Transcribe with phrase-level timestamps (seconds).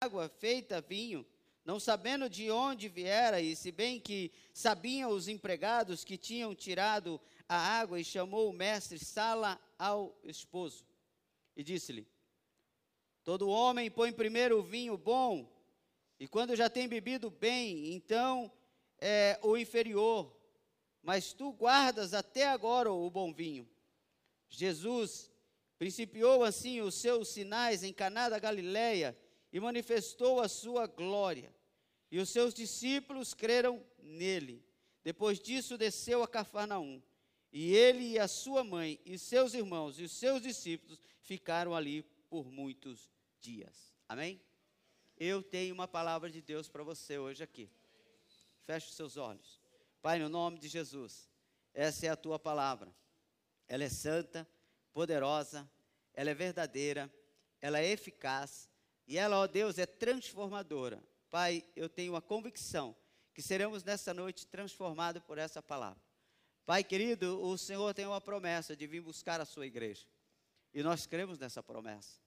[0.00, 1.24] água feita vinho,
[1.64, 7.20] não sabendo de onde viera, e se bem que sabiam os empregados que tinham tirado
[7.48, 10.84] a água, e chamou o mestre Sala ao esposo,
[11.56, 12.06] e disse-lhe:
[13.24, 15.50] Todo homem põe primeiro o vinho bom,
[16.20, 18.52] e quando já tem bebido bem, então
[18.98, 20.30] é o inferior,
[21.02, 23.66] mas tu guardas até agora o bom vinho.
[24.48, 25.30] Jesus
[25.78, 29.16] principiou assim os seus sinais em Caná da Galileia
[29.56, 31.50] e manifestou a sua glória.
[32.10, 34.62] E os seus discípulos creram nele.
[35.02, 37.02] Depois disso desceu a Cafarnaum.
[37.50, 42.02] E ele e a sua mãe e seus irmãos e os seus discípulos ficaram ali
[42.28, 43.94] por muitos dias.
[44.06, 44.38] Amém?
[45.16, 47.70] Eu tenho uma palavra de Deus para você hoje aqui.
[48.66, 49.58] Feche os seus olhos.
[50.02, 51.30] Pai, no nome de Jesus,
[51.72, 52.94] essa é a tua palavra.
[53.66, 54.46] Ela é santa,
[54.92, 55.66] poderosa,
[56.12, 57.10] ela é verdadeira,
[57.58, 58.68] ela é eficaz
[59.06, 61.02] e ela, ó Deus, é transformadora.
[61.30, 62.96] Pai, eu tenho a convicção
[63.32, 66.02] que seremos nessa noite transformados por essa palavra.
[66.64, 70.06] Pai querido, o Senhor tem uma promessa de vir buscar a sua igreja.
[70.74, 72.20] E nós cremos nessa promessa.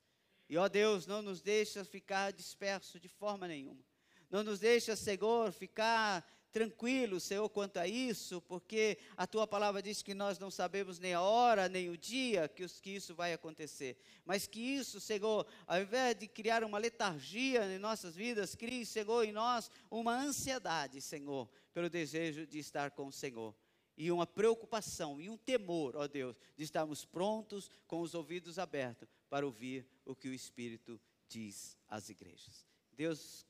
[0.48, 3.84] E ó Deus, não nos deixa ficar disperso de forma nenhuma.
[4.30, 10.02] Não nos deixa, Senhor, ficar tranquilo, Senhor, quanto a isso, porque a tua palavra diz
[10.02, 13.33] que nós não sabemos nem a hora, nem o dia que, os, que isso vai
[13.33, 13.97] acontecer.
[14.25, 19.23] Mas que isso, Senhor, ao invés de criar uma letargia em nossas vidas, crie, Senhor,
[19.23, 23.56] em nós uma ansiedade, Senhor, pelo desejo de estar com o Senhor.
[23.95, 29.09] E uma preocupação e um temor, ó Deus, de estarmos prontos com os ouvidos abertos
[29.30, 32.66] para ouvir o que o Espírito diz às igrejas.
[32.94, 33.45] Deus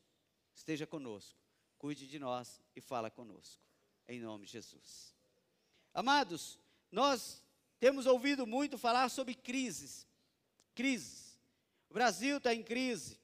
[0.53, 1.39] esteja conosco
[1.79, 3.63] cuide de nós e fala conosco.
[4.07, 5.15] Em nome de Jesus.
[5.93, 6.59] Amados,
[6.91, 7.41] nós
[7.79, 10.05] temos ouvido muito falar sobre crises.
[10.75, 11.39] Crises.
[11.89, 13.17] O Brasil está em crise.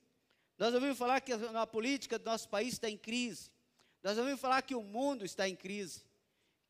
[0.57, 3.51] Nós ouvimos falar que a política do nosso país está em crise.
[4.01, 6.03] Nós ouvimos falar que o mundo está em crise.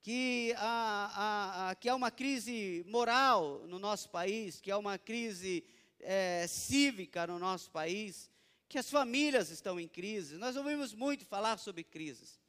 [0.01, 5.63] Que há, que há uma crise moral no nosso país, que há uma crise
[5.99, 8.29] é, cívica no nosso país
[8.67, 10.37] que as famílias estão em crise.
[10.37, 12.39] Nós ouvimos muito falar sobre crises.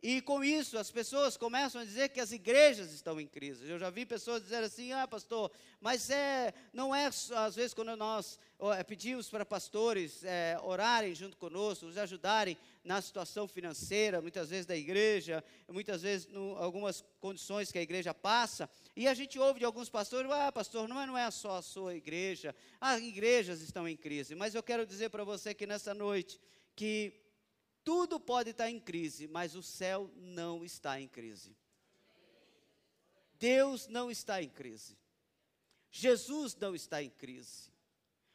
[0.00, 3.68] E com isso as pessoas começam a dizer que as igrejas estão em crise.
[3.68, 7.96] Eu já vi pessoas dizer assim: "Ah, pastor, mas é não é às vezes quando
[7.96, 8.38] nós
[8.76, 14.66] é, pedimos para pastores é, orarem junto conosco, nos ajudarem na situação financeira, muitas vezes
[14.66, 19.60] da igreja, muitas vezes em algumas condições que a igreja passa, e a gente ouve
[19.60, 22.52] de alguns pastores: "Ah, pastor, não é, não é só a sua igreja.
[22.80, 24.34] As igrejas estão em crise".
[24.34, 26.40] Mas eu quero dizer para você que nessa noite
[26.74, 27.12] que
[27.84, 31.56] tudo pode estar em crise, mas o céu não está em crise.
[33.38, 34.98] Deus não está em crise.
[35.92, 37.72] Jesus não está em crise.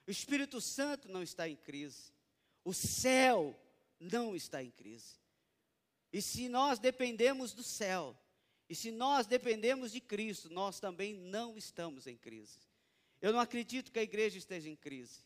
[0.08, 2.14] O Espírito Santo não está em crise.
[2.64, 3.54] O céu
[4.00, 5.20] não está em crise.
[6.14, 8.18] E se nós dependemos do céu,
[8.74, 12.58] e se nós dependemos de Cristo, nós também não estamos em crise.
[13.22, 15.20] Eu não acredito que a igreja esteja em crise.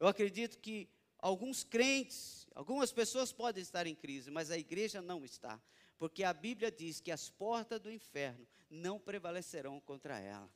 [0.00, 0.88] Eu acredito que
[1.18, 5.60] alguns crentes, algumas pessoas podem estar em crise, mas a igreja não está,
[5.98, 10.50] porque a Bíblia diz que as portas do inferno não prevalecerão contra ela.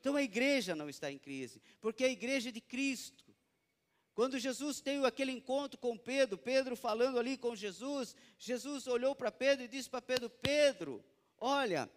[0.00, 3.24] Então a igreja não está em crise, porque a igreja de Cristo.
[4.16, 9.30] Quando Jesus teve aquele encontro com Pedro, Pedro falando ali com Jesus, Jesus olhou para
[9.30, 11.04] Pedro e disse para Pedro: Pedro,
[11.40, 11.90] olha,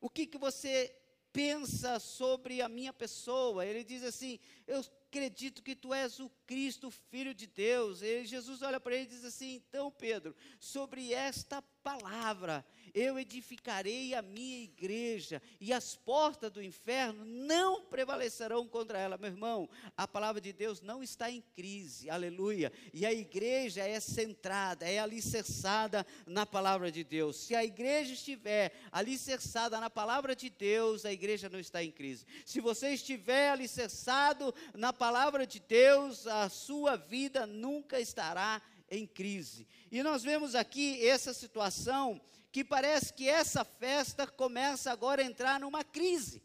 [0.00, 0.96] o que, que você
[1.32, 3.64] pensa sobre a minha pessoa?
[3.64, 8.00] Ele diz assim: Eu acredito que tu és o Cristo, Filho de Deus.
[8.00, 14.14] E Jesus olha para ele e diz assim: Então, Pedro, sobre esta palavra eu edificarei
[14.14, 19.16] a minha igreja, e as portas do inferno não prevalecerão contra ela.
[19.16, 22.72] Meu irmão, a palavra de Deus não está em crise, aleluia.
[22.92, 27.36] E a igreja é centrada, é alicerçada na palavra de Deus.
[27.36, 32.26] Se a igreja estiver alicerçada na palavra de Deus, a igreja não está em crise.
[32.44, 38.60] Se você estiver alicerçado na palavra de Deus, a sua vida nunca estará
[38.90, 39.66] em crise.
[39.90, 42.20] E nós vemos aqui essa situação
[42.52, 46.42] que parece que essa festa começa agora a entrar numa crise.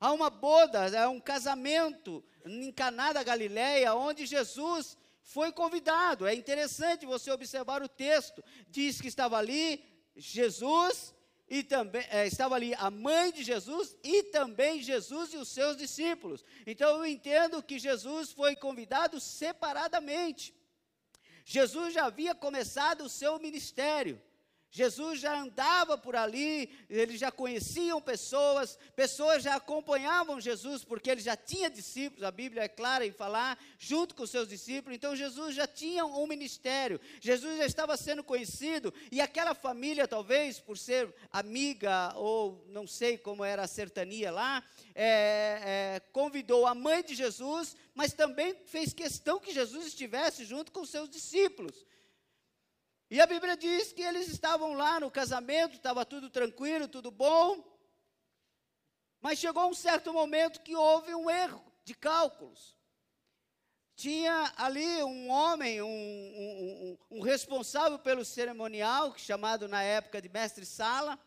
[0.00, 6.26] Há uma boda, há um casamento em Caná da Galileia, onde Jesus foi convidado.
[6.26, 8.42] É interessante você observar o texto.
[8.66, 9.84] Diz que estava ali
[10.16, 11.14] Jesus
[11.50, 15.76] e também é, estava ali a mãe de Jesus e também Jesus e os seus
[15.76, 16.44] discípulos.
[16.64, 20.54] Então eu entendo que Jesus foi convidado separadamente.
[21.44, 24.22] Jesus já havia começado o seu ministério.
[24.72, 31.20] Jesus já andava por ali, eles já conheciam pessoas, pessoas já acompanhavam Jesus, porque ele
[31.20, 35.56] já tinha discípulos, a Bíblia é clara em falar, junto com seus discípulos, então Jesus
[35.56, 41.12] já tinha um ministério, Jesus já estava sendo conhecido, e aquela família, talvez, por ser
[41.32, 44.62] amiga, ou não sei como era a sertania lá,
[44.94, 50.70] é, é, convidou a mãe de Jesus, mas também fez questão que Jesus estivesse junto
[50.70, 51.89] com seus discípulos.
[53.10, 57.60] E a Bíblia diz que eles estavam lá no casamento, estava tudo tranquilo, tudo bom.
[59.20, 62.78] Mas chegou um certo momento que houve um erro de cálculos.
[63.96, 70.28] Tinha ali um homem, um, um, um, um responsável pelo cerimonial, chamado na época de
[70.28, 71.18] mestre-sala.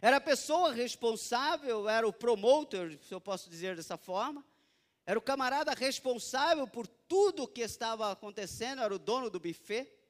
[0.00, 4.42] Era a pessoa responsável, era o promotor, se eu posso dizer dessa forma.
[5.04, 10.01] Era o camarada responsável por tudo o que estava acontecendo, era o dono do buffet.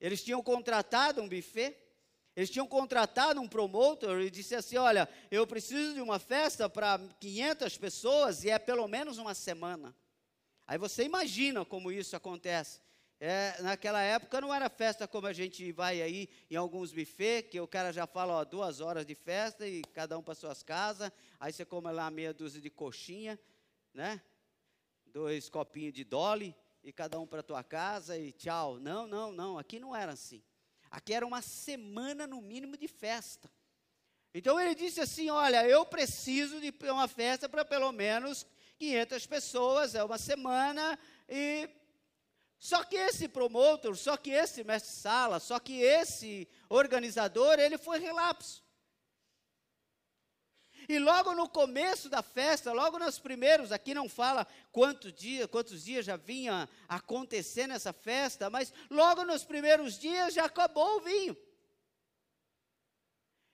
[0.00, 1.76] Eles tinham contratado um buffet,
[2.34, 6.98] eles tinham contratado um promotor e disse assim: Olha, eu preciso de uma festa para
[7.18, 9.96] 500 pessoas e é pelo menos uma semana.
[10.66, 12.80] Aí você imagina como isso acontece.
[13.18, 17.58] É, naquela época não era festa como a gente vai aí em alguns buffets, que
[17.58, 21.10] o cara já fala ó, duas horas de festa e cada um para suas casas,
[21.40, 23.40] aí você come lá meia dúzia de coxinha,
[23.94, 24.20] né?
[25.06, 26.54] Dois copinhos de dolly,
[26.86, 28.78] e cada um para tua casa e tchau.
[28.78, 30.40] Não, não, não, aqui não era assim.
[30.88, 33.50] Aqui era uma semana no mínimo de festa.
[34.32, 38.46] Então ele disse assim: Olha, eu preciso de uma festa para pelo menos
[38.78, 40.96] 500 pessoas, é uma semana,
[41.28, 41.68] e.
[42.58, 48.64] Só que esse promotor, só que esse mestre-sala, só que esse organizador, ele foi relapso.
[50.88, 55.84] E logo no começo da festa, logo nos primeiros, aqui não fala quantos dias, quantos
[55.84, 61.36] dias já vinha acontecendo essa festa, mas logo nos primeiros dias já acabou o vinho.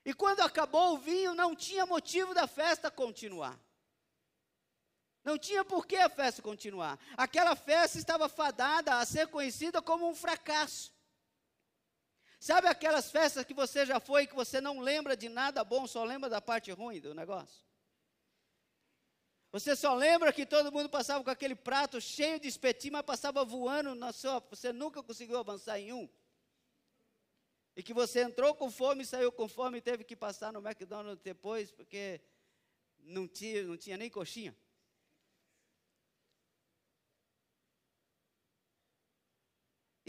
[0.05, 3.59] E quando acabou o vinho, não tinha motivo da festa continuar.
[5.25, 6.99] Não tinha por que a festa continuar.
[7.17, 10.93] Aquela festa estava fadada a ser conhecida como um fracasso.
[12.43, 16.03] Sabe aquelas festas que você já foi que você não lembra de nada bom, só
[16.03, 17.65] lembra da parte ruim do negócio?
[19.53, 23.45] Você só lembra que todo mundo passava com aquele prato cheio de espetinho, mas passava
[23.45, 24.41] voando na sua.
[24.51, 26.09] Você nunca conseguiu avançar em um.
[27.77, 31.23] E que você entrou com fome, saiu com fome e teve que passar no McDonald's
[31.23, 32.21] depois, porque
[32.99, 34.53] não tinha, não tinha nem coxinha.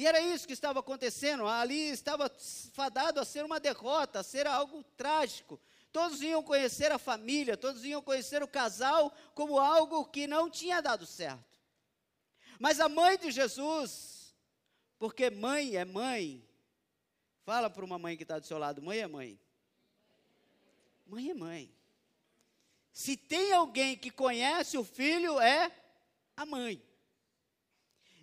[0.04, 1.48] E era isso que estava acontecendo.
[1.48, 2.30] Ali estava
[2.74, 5.58] fadado a ser uma derrota, a ser algo trágico.
[5.94, 10.82] Todos iam conhecer a família, todos iam conhecer o casal como algo que não tinha
[10.82, 11.58] dado certo.
[12.60, 14.36] Mas a mãe de Jesus,
[15.00, 16.46] porque mãe é mãe,
[17.46, 19.40] fala para uma mãe que está do seu lado: mãe é mãe.
[21.06, 21.74] Mãe é mãe.
[22.92, 25.72] Se tem alguém que conhece o filho, é
[26.36, 26.84] a mãe.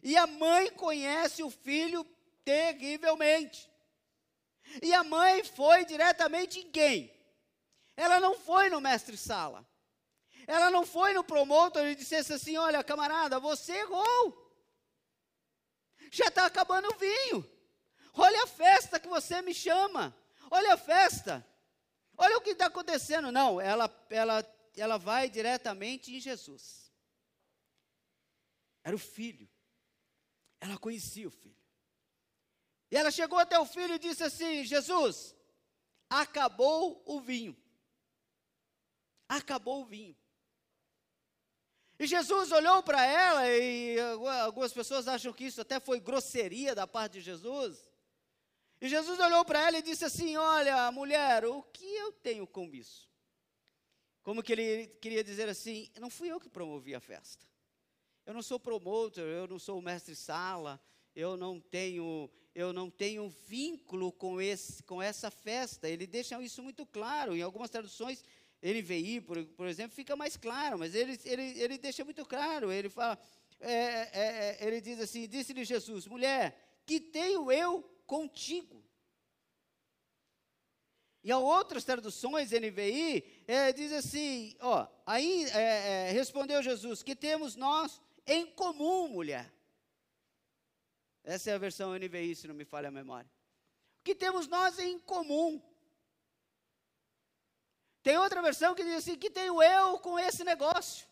[0.02, 2.04] E a mãe conhece o filho
[2.44, 3.70] terrivelmente.
[4.82, 7.12] E a mãe foi diretamente em quem?
[7.96, 9.66] Ela não foi no mestre-sala.
[10.46, 14.50] Ela não foi no promotor e dissesse assim: Olha, camarada, você errou.
[16.10, 17.48] Já está acabando o vinho.
[18.14, 20.16] Olha a festa que você me chama.
[20.50, 21.46] Olha a festa.
[22.16, 23.30] Olha o que está acontecendo.
[23.32, 24.44] Não, ela, ela,
[24.76, 26.92] ela vai diretamente em Jesus.
[28.82, 29.49] Era o filho.
[30.60, 31.56] Ela conhecia o filho.
[32.90, 35.34] E ela chegou até o filho e disse assim: Jesus,
[36.08, 37.56] acabou o vinho.
[39.28, 40.16] Acabou o vinho.
[41.98, 43.98] E Jesus olhou para ela, e
[44.42, 47.90] algumas pessoas acham que isso até foi grosseria da parte de Jesus.
[48.80, 52.74] E Jesus olhou para ela e disse assim: Olha, mulher, o que eu tenho com
[52.74, 53.08] isso?
[54.22, 57.49] Como que ele queria dizer assim: Não fui eu que promovi a festa.
[58.30, 60.80] Eu não sou promotor, eu não sou mestre-sala,
[61.16, 65.88] eu não tenho eu não tenho vínculo com, esse, com essa festa.
[65.88, 67.36] Ele deixa isso muito claro.
[67.36, 68.22] Em algumas traduções,
[68.62, 72.70] NVI, por, por exemplo, fica mais claro, mas ele, ele, ele deixa muito claro.
[72.70, 73.18] Ele fala,
[73.58, 76.56] é, é, é ele diz assim: disse-lhe Jesus, mulher,
[76.86, 78.80] que tenho eu contigo?
[81.24, 87.16] E há outras traduções, NVI, é, diz assim: ó, aí é, é, respondeu Jesus, que
[87.16, 89.52] temos nós em comum, mulher.
[91.22, 93.30] Essa é a versão NVI, se não me falha a memória.
[94.00, 95.62] O que temos nós em comum?
[98.02, 101.06] Tem outra versão que diz assim: que tenho eu com esse negócio?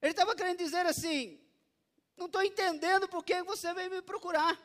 [0.00, 1.40] Ele estava querendo dizer assim:
[2.16, 4.58] não estou entendendo por que você veio me procurar.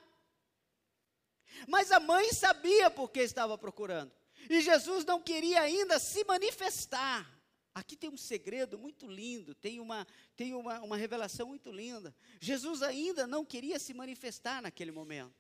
[1.67, 4.12] Mas a mãe sabia por que estava procurando.
[4.50, 7.37] E Jesus não queria ainda se manifestar.
[7.77, 12.15] Aqui tem um segredo muito lindo, tem, uma, tem uma, uma revelação muito linda.
[12.41, 15.36] Jesus ainda não queria se manifestar naquele momento.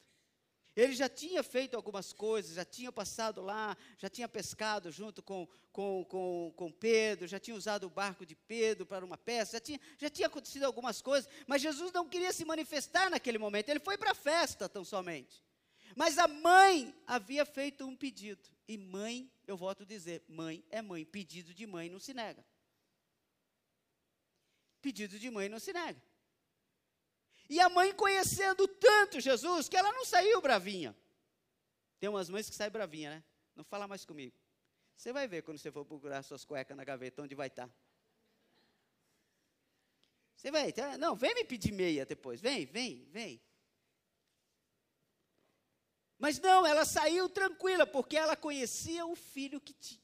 [0.75, 5.47] Ele já tinha feito algumas coisas, já tinha passado lá, já tinha pescado junto com,
[5.71, 9.59] com, com, com Pedro, já tinha usado o barco de Pedro para uma peça, já
[9.59, 13.79] tinha, já tinha acontecido algumas coisas, mas Jesus não queria se manifestar naquele momento, ele
[13.79, 15.43] foi para a festa tão somente.
[15.97, 18.47] Mas a mãe havia feito um pedido.
[18.67, 21.03] E mãe, eu volto a dizer, mãe é mãe.
[21.03, 22.45] Pedido de mãe não se nega.
[24.79, 25.99] Pedido de mãe não se nega.
[27.49, 30.95] E a mãe conhecendo tanto Jesus que ela não saiu bravinha.
[31.99, 33.23] Tem umas mães que saem bravinha, né?
[33.55, 34.37] Não fala mais comigo.
[34.95, 37.67] Você vai ver quando você for procurar suas cuecas na gaveta, onde vai estar.
[37.67, 37.73] Tá.
[40.35, 40.95] Você vai, tá?
[40.95, 42.39] não, vem me pedir meia depois.
[42.39, 43.41] Vem, vem, vem.
[46.19, 50.01] Mas não, ela saiu tranquila, porque ela conhecia o filho que tinha.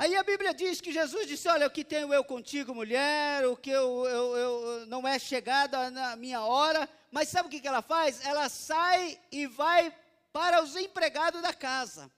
[0.00, 3.54] Aí a Bíblia diz que Jesus disse: Olha, o que tenho eu contigo, mulher, o
[3.54, 6.88] que eu, eu, eu não é chegada na minha hora.
[7.10, 8.24] Mas sabe o que, que ela faz?
[8.24, 9.94] Ela sai e vai
[10.32, 12.10] para os empregados da casa,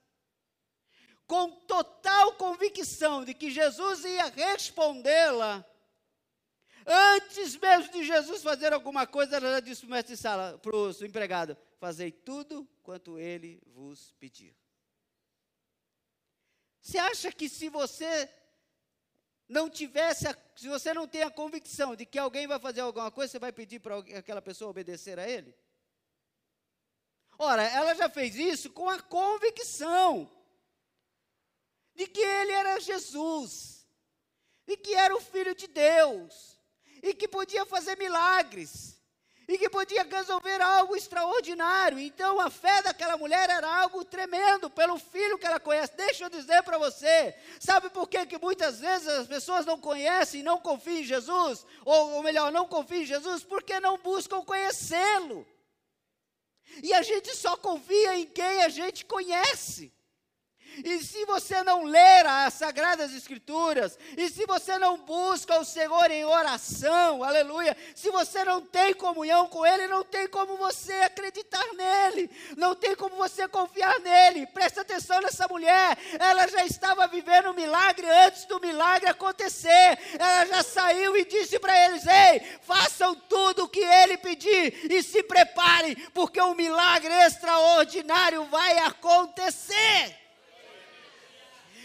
[1.27, 5.67] com total convicção de que Jesus ia respondê-la
[6.87, 10.59] Antes mesmo de Jesus fazer alguma coisa, ela já disse para o mestre de sala,
[10.59, 14.57] para o empregado: Fazei tudo quanto ele vos pedir.
[16.81, 18.29] Você acha que se você
[19.49, 23.11] não tivesse, a, se você não tem a convicção de que alguém vai fazer alguma
[23.11, 25.55] coisa, você vai pedir para aquela pessoa obedecer a ele?
[27.39, 30.31] Ora, ela já fez isso com a convicção
[31.95, 33.87] de que ele era Jesus,
[34.67, 36.59] de que era o Filho de Deus,
[37.03, 38.97] e que podia fazer milagres,
[39.49, 41.99] e que podia resolver algo extraordinário.
[41.99, 45.97] Então a fé daquela mulher era algo tremendo pelo filho que ela conhece.
[45.97, 50.43] Deixa eu dizer para você, sabe por que, que muitas vezes as pessoas não conhecem,
[50.43, 55.47] não confiam em Jesus, ou, ou melhor, não confiam em Jesus porque não buscam conhecê-lo.
[56.83, 59.93] E a gente só confia em quem a gente conhece.
[60.85, 66.11] E se você não ler as Sagradas Escrituras, e se você não busca o Senhor
[66.11, 71.65] em oração, aleluia, se você não tem comunhão com Ele, não tem como você acreditar
[71.75, 74.47] nele, não tem como você confiar nele.
[74.47, 80.47] Presta atenção nessa mulher, ela já estava vivendo um milagre antes do milagre acontecer, ela
[80.47, 85.23] já saiu e disse para eles: Ei, façam tudo o que ele pedir e se
[85.23, 90.22] preparem, porque um milagre extraordinário vai acontecer.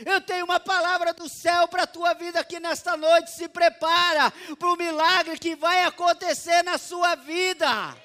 [0.06, 3.32] Eu tenho uma palavra do céu para a tua vida aqui nesta noite.
[3.32, 7.96] Se prepara para o milagre que vai acontecer na sua vida.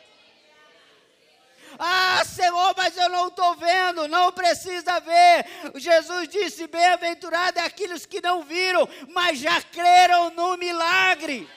[1.78, 5.46] Ah, Senhor, mas eu não estou vendo, não precisa ver.
[5.76, 11.48] Jesus disse: Bem-aventurado é aqueles que não viram, mas já creram no milagre.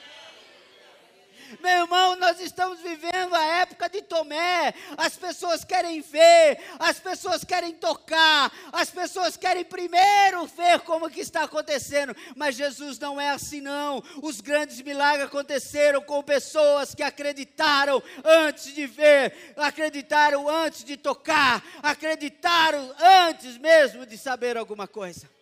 [1.60, 4.74] Meu irmão, nós estamos vivendo a época de Tomé.
[4.96, 11.20] As pessoas querem ver, as pessoas querem tocar, as pessoas querem primeiro ver como que
[11.20, 12.16] está acontecendo.
[12.34, 14.02] Mas Jesus não é assim não.
[14.22, 21.62] Os grandes milagres aconteceram com pessoas que acreditaram antes de ver, acreditaram antes de tocar,
[21.82, 22.94] acreditaram
[23.28, 25.35] antes mesmo de saber alguma coisa.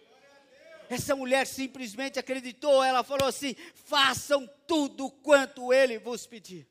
[0.94, 6.68] Essa mulher simplesmente acreditou, ela falou assim: façam tudo quanto ele vos pedir.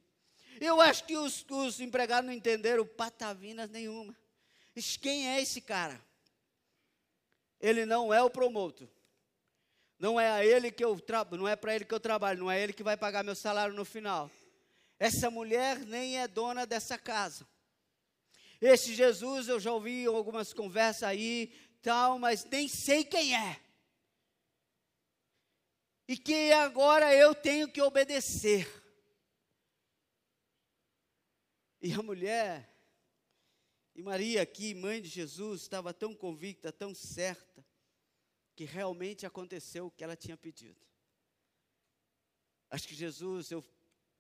[0.62, 4.16] Eu acho que os, os empregados não entenderam patavinas nenhuma.
[4.74, 6.00] Diz, quem é esse cara?
[7.60, 8.88] Ele não é o promotor.
[10.00, 10.98] Não é a ele que eu
[11.32, 13.76] não é para ele que eu trabalho, não é ele que vai pagar meu salário
[13.76, 14.32] no final.
[14.98, 17.46] Essa mulher nem é dona dessa casa.
[18.62, 23.60] Esse Jesus eu já ouvi algumas conversas aí, tal, mas nem sei quem é
[26.14, 28.72] e que agora eu tenho que obedecer.
[31.82, 32.72] E a mulher,
[33.96, 37.66] e Maria aqui, mãe de Jesus, estava tão convicta, tão certa,
[38.56, 40.80] que realmente aconteceu o que ela tinha pedido.
[42.70, 43.66] Acho que Jesus, eu,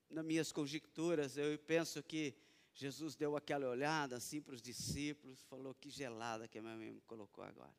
[0.10, 2.36] nas minhas conjecturas, eu penso que
[2.74, 6.92] Jesus deu aquela olhada assim para os discípulos, falou que gelada que a minha mãe
[6.92, 7.78] me colocou agora.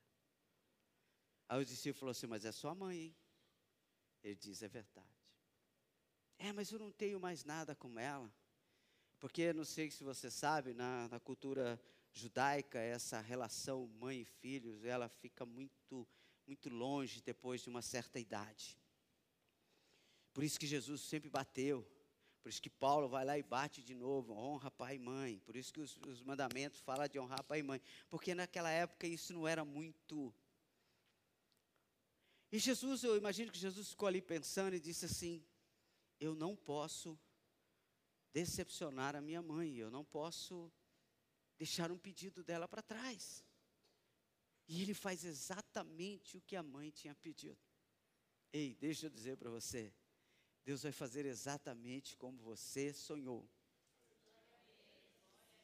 [1.48, 3.23] Aí os discípulos falaram assim, mas é sua mãe, hein?
[4.24, 5.06] Ele diz: é verdade.
[6.38, 8.32] É, mas eu não tenho mais nada com ela.
[9.20, 11.80] Porque não sei se você sabe, na, na cultura
[12.12, 16.06] judaica, essa relação mãe e filhos, ela fica muito,
[16.46, 18.78] muito longe depois de uma certa idade.
[20.32, 21.86] Por isso que Jesus sempre bateu,
[22.42, 25.38] Por isso que Paulo vai lá e bate de novo, honra pai e mãe.
[25.46, 27.80] Por isso que os, os mandamentos falam de honrar pai e mãe.
[28.10, 30.34] Porque naquela época isso não era muito.
[32.54, 35.44] E Jesus, eu imagino que Jesus ficou ali pensando e disse assim:
[36.20, 37.18] Eu não posso
[38.32, 40.72] decepcionar a minha mãe, eu não posso
[41.58, 43.44] deixar um pedido dela para trás.
[44.68, 47.58] E ele faz exatamente o que a mãe tinha pedido.
[48.52, 49.92] Ei, deixa eu dizer para você,
[50.64, 53.50] Deus vai fazer exatamente como você sonhou.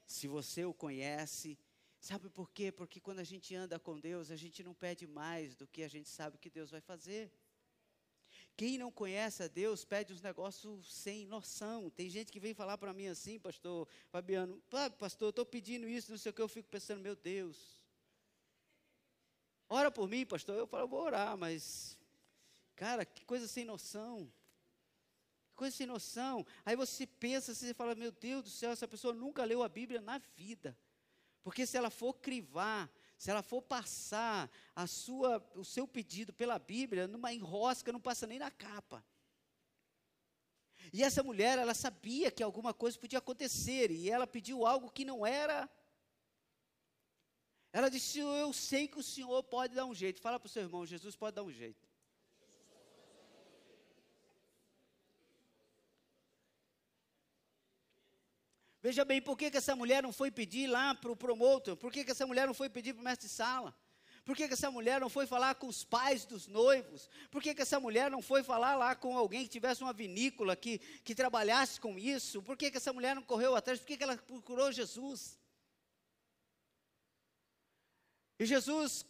[0.09, 1.57] Se você o conhece,
[2.01, 2.73] sabe por quê?
[2.73, 5.89] Porque quando a gente anda com Deus, a gente não pede mais do que a
[5.89, 7.33] gente sabe que Deus vai fazer.
[8.57, 11.91] Quem não conhece a Deus pede os negócios sem noção.
[11.91, 14.63] Tem gente que vem falar para mim assim, pastor Fabiano,
[14.99, 17.85] pastor, estou pedindo isso, não sei o que, eu fico pensando, meu Deus.
[19.69, 20.57] Ora por mim, pastor.
[20.57, 21.97] Eu falo, vou orar, mas,
[22.75, 24.33] cara, que coisa sem noção
[25.61, 26.47] coisa sem noção.
[26.65, 30.01] Aí você pensa, você fala, meu Deus do céu, essa pessoa nunca leu a Bíblia
[30.01, 30.75] na vida.
[31.43, 36.59] Porque se ela for crivar, se ela for passar a sua, o seu pedido pela
[36.59, 39.05] Bíblia, numa enrosca, não passa nem na capa.
[40.93, 45.05] E essa mulher, ela sabia que alguma coisa podia acontecer, e ela pediu algo que
[45.05, 45.69] não era.
[47.73, 50.21] Ela disse: Eu sei que o Senhor pode dar um jeito.
[50.21, 51.90] Fala para o seu irmão: Jesus pode dar um jeito.
[58.83, 61.77] Veja bem, por que, que essa mulher não foi pedir lá para o promotor?
[61.77, 63.75] Por que, que essa mulher não foi pedir para o mestre de sala?
[64.25, 67.09] Por que, que essa mulher não foi falar com os pais dos noivos?
[67.31, 70.55] Por que, que essa mulher não foi falar lá com alguém que tivesse uma vinícola,
[70.55, 72.43] que, que trabalhasse com isso?
[72.43, 73.81] Por que, que essa mulher não correu atrás?
[73.81, 75.39] Por que, que ela procurou Jesus?
[78.39, 79.05] E Jesus,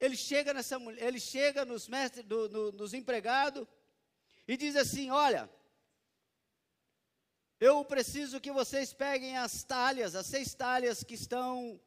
[0.00, 3.66] ele chega nessa ele chega nos mestres, do, no, nos empregados,
[4.46, 5.50] e diz assim: olha,
[7.60, 11.80] eu preciso que vocês peguem as talhas, as seis talhas que estão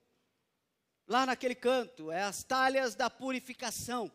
[1.07, 4.11] lá naquele canto, é as talhas da purificação.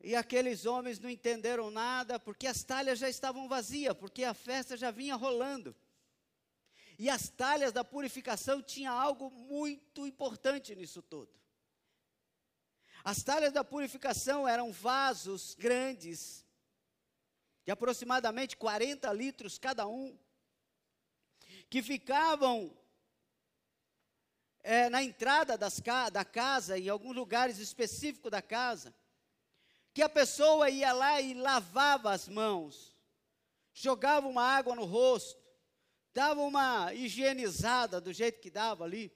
[0.00, 4.76] E aqueles homens não entenderam nada, porque as talhas já estavam vazias, porque a festa
[4.76, 5.74] já vinha rolando.
[6.98, 11.32] E as talhas da purificação tinha algo muito importante nisso tudo.
[13.02, 16.43] As talhas da purificação eram vasos grandes,
[17.64, 20.18] de aproximadamente 40 litros cada um,
[21.70, 22.76] que ficavam
[24.62, 25.80] é, na entrada das,
[26.12, 28.94] da casa, em alguns lugares específicos da casa,
[29.92, 32.96] que a pessoa ia lá e lavava as mãos,
[33.72, 35.42] jogava uma água no rosto,
[36.12, 39.12] dava uma higienizada do jeito que dava ali.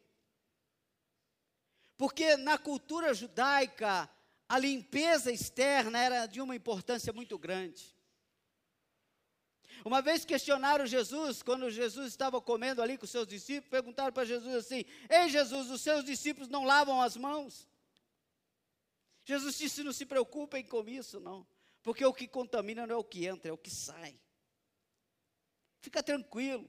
[1.97, 4.09] Porque na cultura judaica,
[4.49, 7.98] a limpeza externa era de uma importância muito grande.
[9.85, 14.55] Uma vez questionaram Jesus, quando Jesus estava comendo ali com seus discípulos, perguntaram para Jesus
[14.55, 17.69] assim: Ei Jesus, os seus discípulos não lavam as mãos?
[19.25, 21.47] Jesus disse: Não se preocupem com isso, não,
[21.83, 24.19] porque o que contamina não é o que entra, é o que sai.
[25.81, 26.69] Fica tranquilo.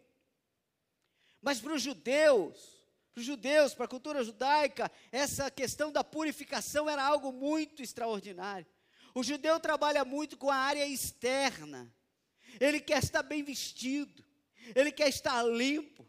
[1.41, 6.89] Mas para os judeus, para os judeus, para a cultura judaica, essa questão da purificação
[6.89, 8.67] era algo muito extraordinário.
[9.15, 11.91] O judeu trabalha muito com a área externa
[12.59, 14.23] ele quer estar bem vestido,
[14.75, 16.07] ele quer estar limpo,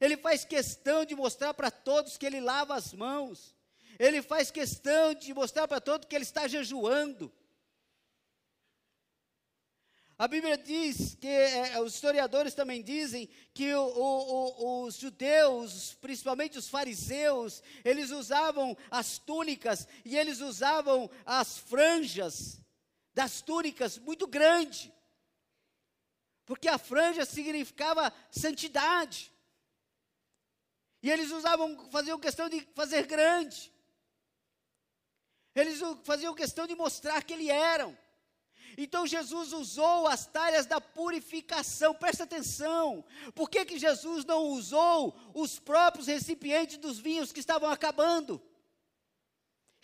[0.00, 3.54] ele faz questão de mostrar para todos que ele lava as mãos,
[3.98, 7.32] ele faz questão de mostrar para todos que ele está jejuando.
[10.18, 15.94] A Bíblia diz que é, os historiadores também dizem que o, o, o, os judeus,
[15.94, 22.60] principalmente os fariseus, eles usavam as túnicas e eles usavam as franjas
[23.14, 24.92] das túnicas muito grande
[26.50, 29.32] porque a franja significava santidade.
[31.00, 33.72] E eles usavam, faziam questão de fazer grande.
[35.54, 37.96] Eles faziam questão de mostrar que ele eram.
[38.76, 43.04] Então Jesus usou as talhas da purificação, presta atenção.
[43.32, 48.42] Por que, que Jesus não usou os próprios recipientes dos vinhos que estavam acabando?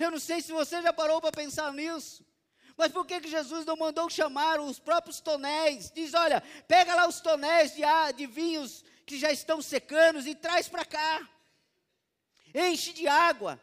[0.00, 2.25] Eu não sei se você já parou para pensar nisso.
[2.76, 5.90] Mas por que, que Jesus não mandou chamar os próprios tonéis?
[5.90, 7.82] Diz: olha, pega lá os tonéis de,
[8.16, 11.26] de vinhos que já estão secando e traz para cá.
[12.54, 13.60] Enche de água.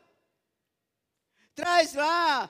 [1.56, 2.50] Traz lá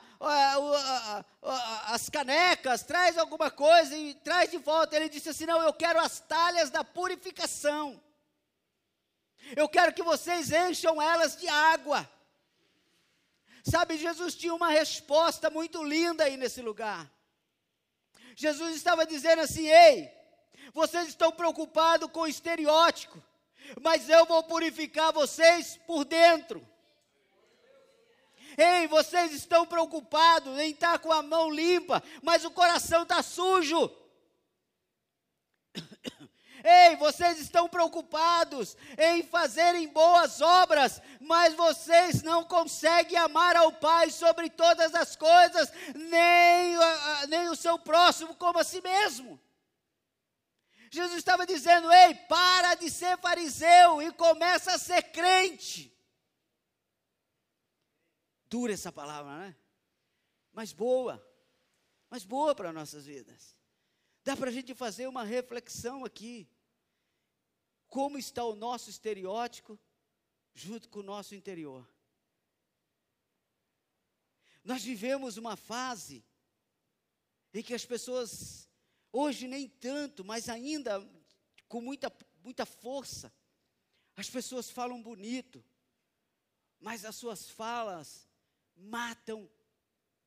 [1.88, 4.96] as canecas, traz alguma coisa e traz de volta.
[4.96, 8.02] Ele disse assim: Não, eu quero as talhas da purificação.
[9.54, 12.08] Eu quero que vocês encham elas de água.
[13.64, 17.10] Sabe, Jesus tinha uma resposta muito linda aí nesse lugar.
[18.36, 20.12] Jesus estava dizendo assim: ei,
[20.74, 23.22] vocês estão preocupados com o estereótipo,
[23.80, 26.66] mas eu vou purificar vocês por dentro.
[28.58, 33.90] Ei, vocês estão preocupados em estar com a mão limpa, mas o coração está sujo.
[36.66, 44.10] Ei, vocês estão preocupados em fazerem boas obras, mas vocês não conseguem amar ao Pai
[44.10, 46.74] sobre todas as coisas, nem,
[47.28, 49.38] nem o seu próximo como a si mesmo.
[50.90, 55.94] Jesus estava dizendo: ei, para de ser fariseu e começa a ser crente.
[58.46, 59.56] Dura essa palavra, né?
[60.50, 61.22] Mas boa,
[62.08, 63.54] mas boa para nossas vidas.
[64.24, 66.48] Dá para a gente fazer uma reflexão aqui
[67.94, 69.78] como está o nosso estereótipo
[70.52, 71.88] junto com o nosso interior.
[74.64, 76.24] Nós vivemos uma fase
[77.52, 78.68] em que as pessoas,
[79.12, 81.08] hoje nem tanto, mas ainda
[81.68, 83.32] com muita, muita força,
[84.16, 85.64] as pessoas falam bonito,
[86.80, 88.28] mas as suas falas
[88.74, 89.48] matam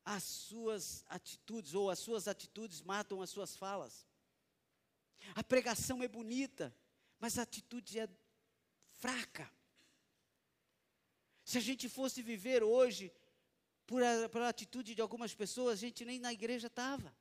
[0.06, 4.06] as suas atitudes, ou as suas atitudes matam as suas falas.
[5.34, 6.74] A pregação é bonita,
[7.18, 8.08] mas a atitude é
[8.92, 9.50] fraca.
[11.44, 13.12] Se a gente fosse viver hoje
[13.86, 17.14] por a, pela atitude de algumas pessoas, a gente nem na igreja estava.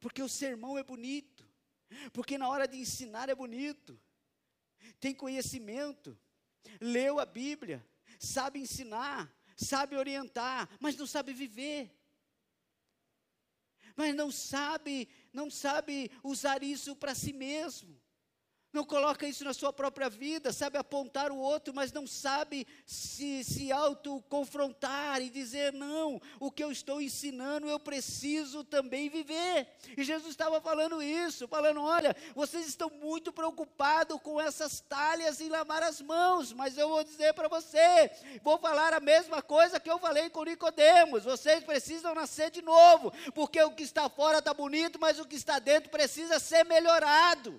[0.00, 1.48] Porque o sermão é bonito,
[2.12, 3.98] porque na hora de ensinar é bonito,
[5.00, 6.18] tem conhecimento,
[6.80, 7.86] leu a Bíblia,
[8.18, 11.92] sabe ensinar, sabe orientar, mas não sabe viver.
[13.96, 17.98] Mas não sabe, não sabe usar isso para si mesmo
[18.76, 23.42] não coloca isso na sua própria vida, sabe apontar o outro, mas não sabe se,
[23.42, 29.66] se auto-confrontar e dizer: não, o que eu estou ensinando eu preciso também viver.
[29.96, 35.48] E Jesus estava falando isso, falando: olha, vocês estão muito preocupados com essas talhas em
[35.48, 38.10] lavar as mãos, mas eu vou dizer para você,
[38.42, 43.10] vou falar a mesma coisa que eu falei com Nicodemos: vocês precisam nascer de novo,
[43.34, 47.58] porque o que está fora está bonito, mas o que está dentro precisa ser melhorado.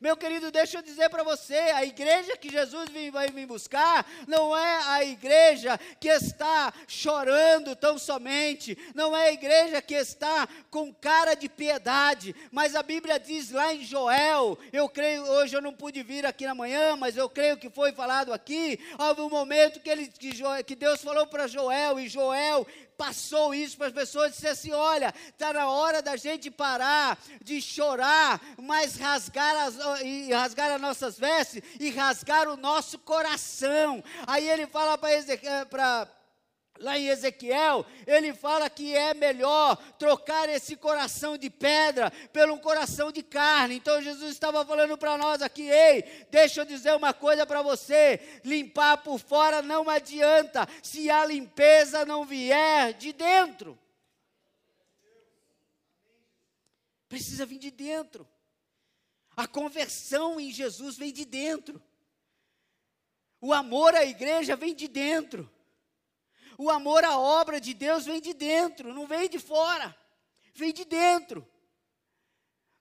[0.00, 4.56] Meu querido, deixa eu dizer para você: a igreja que Jesus vai me buscar não
[4.56, 10.92] é a igreja que está chorando tão somente, não é a igreja que está com
[10.92, 15.72] cara de piedade, mas a Bíblia diz lá em Joel, eu creio, hoje eu não
[15.72, 19.80] pude vir aqui na manhã, mas eu creio que foi falado aqui, houve um momento
[19.80, 20.32] que, ele, que,
[20.64, 22.66] que Deus falou para Joel, e Joel
[23.02, 27.18] passou isso para as pessoas e disse assim: olha, está na hora da gente parar
[27.42, 34.04] de chorar, mas rasgar as, e rasgar as nossas vestes e rasgar o nosso coração.
[34.24, 36.08] Aí ele fala para
[36.82, 43.12] Lá em Ezequiel, ele fala que é melhor trocar esse coração de pedra pelo coração
[43.12, 43.76] de carne.
[43.76, 48.40] Então Jesus estava falando para nós aqui: ei, deixa eu dizer uma coisa para você:
[48.44, 53.78] limpar por fora não adianta se a limpeza não vier de dentro.
[57.08, 58.28] Precisa vir de dentro.
[59.36, 61.80] A conversão em Jesus vem de dentro.
[63.40, 65.51] O amor à igreja vem de dentro.
[66.58, 69.94] O amor à obra de Deus vem de dentro, não vem de fora,
[70.54, 71.46] vem de dentro.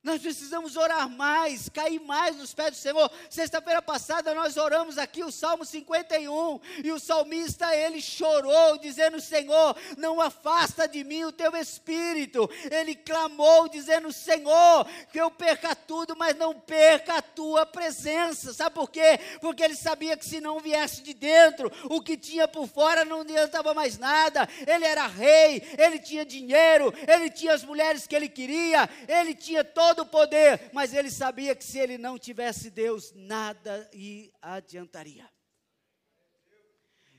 [0.03, 3.11] Nós precisamos orar mais, cair mais nos pés do Senhor.
[3.29, 9.75] Sexta-feira passada nós oramos aqui o Salmo 51 e o salmista ele chorou dizendo: Senhor,
[9.97, 12.49] não afasta de mim o teu espírito.
[12.71, 18.53] Ele clamou dizendo: Senhor, que eu perca tudo, mas não perca a tua presença.
[18.53, 19.19] Sabe por quê?
[19.39, 23.21] Porque ele sabia que se não viesse de dentro, o que tinha por fora não
[23.21, 24.49] adiantava mais nada.
[24.65, 29.63] Ele era rei, ele tinha dinheiro, ele tinha as mulheres que ele queria, ele tinha
[29.63, 34.31] todo todo o poder, mas ele sabia que se ele não tivesse Deus, nada lhe
[34.41, 35.29] adiantaria.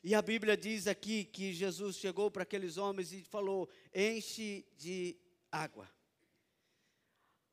[0.02, 5.18] E a Bíblia diz aqui que Jesus chegou para aqueles homens e falou: enche de
[5.50, 5.86] água.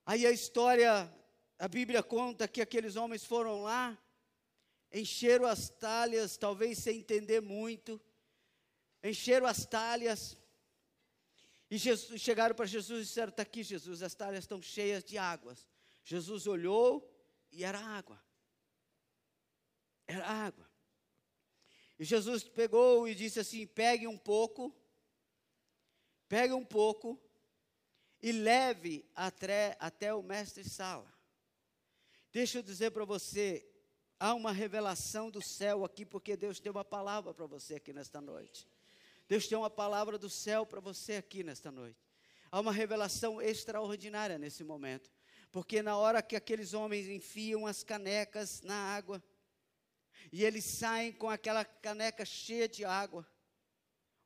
[0.06, 1.14] Aí a história,
[1.60, 4.02] a Bíblia conta que aqueles homens foram lá,
[4.92, 8.02] encheram as talhas, talvez sem entender muito,
[9.04, 10.38] encheram as talhas,
[11.70, 15.18] e Jesus, chegaram para Jesus e disseram: Está aqui, Jesus, as talhas estão cheias de
[15.18, 15.68] águas.
[16.04, 17.08] Jesus olhou
[17.52, 18.22] e era água.
[20.08, 20.68] Era água.
[22.00, 24.76] E Jesus pegou e disse assim: Pegue um pouco,
[26.28, 27.22] pegue um pouco
[28.22, 31.14] e leve até, até o mestre Sala.
[32.32, 33.68] Deixa eu dizer para você,
[34.20, 38.20] há uma revelação do céu aqui, porque Deus tem uma palavra para você aqui nesta
[38.20, 38.68] noite.
[39.30, 42.04] Deus tem uma palavra do céu para você aqui nesta noite.
[42.52, 45.12] Há uma revelação extraordinária nesse momento.
[45.52, 49.24] Porque na hora que aqueles homens enfiam as canecas na água,
[50.32, 53.24] e eles saem com aquela caneca cheia de água,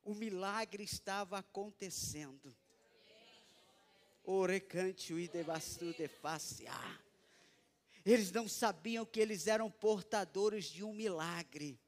[0.02, 2.56] o milagre estava acontecendo.
[4.24, 6.64] Orecante o idebastu de face.
[8.06, 11.78] Eles não sabiam que eles eram portadores de um milagre.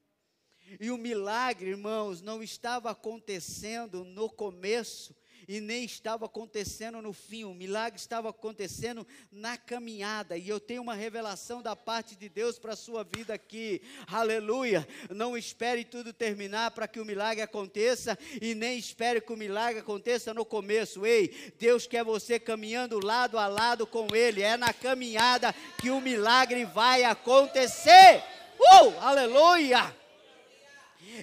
[0.80, 5.14] E o milagre, irmãos, não estava acontecendo no começo
[5.48, 10.82] e nem estava acontecendo no fim, o milagre estava acontecendo na caminhada, e eu tenho
[10.82, 14.86] uma revelação da parte de Deus para a sua vida aqui, aleluia.
[15.10, 19.80] Não espere tudo terminar para que o milagre aconteça, e nem espere que o milagre
[19.80, 24.72] aconteça no começo, ei, Deus quer você caminhando lado a lado com Ele, é na
[24.72, 28.22] caminhada que o milagre vai acontecer,
[28.58, 29.94] uh, aleluia.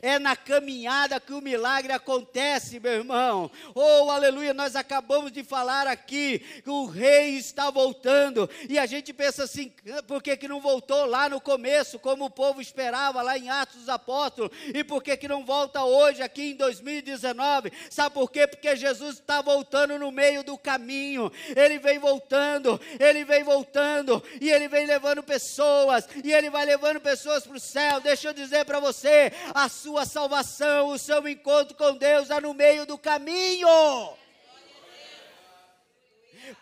[0.01, 3.51] É na caminhada que o milagre acontece, meu irmão.
[3.73, 8.49] Oh, aleluia, nós acabamos de falar aqui que o rei está voltando.
[8.69, 9.71] E a gente pensa assim,
[10.07, 13.77] por que, que não voltou lá no começo, como o povo esperava lá em Atos
[13.77, 14.51] dos Apóstolos?
[14.73, 17.71] E por que, que não volta hoje, aqui em 2019?
[17.89, 18.47] Sabe por quê?
[18.47, 21.31] Porque Jesus está voltando no meio do caminho.
[21.55, 26.99] Ele vem voltando, ele vem voltando, e ele vem levando pessoas, e ele vai levando
[26.99, 27.99] pessoas para o céu.
[28.01, 32.53] Deixa eu dizer para você, a sua salvação, o seu encontro com Deus é no
[32.53, 33.67] meio do caminho.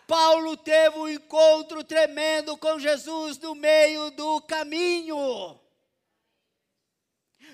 [0.08, 5.56] Paulo teve um encontro tremendo com Jesus no meio do caminho.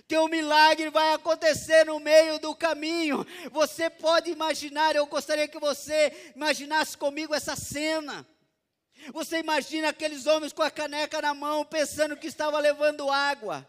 [0.06, 3.26] Teu milagre vai acontecer no meio do caminho.
[3.52, 8.26] Você pode imaginar, eu gostaria que você imaginasse comigo essa cena.
[9.12, 13.68] Você imagina aqueles homens com a caneca na mão, pensando que estava levando água.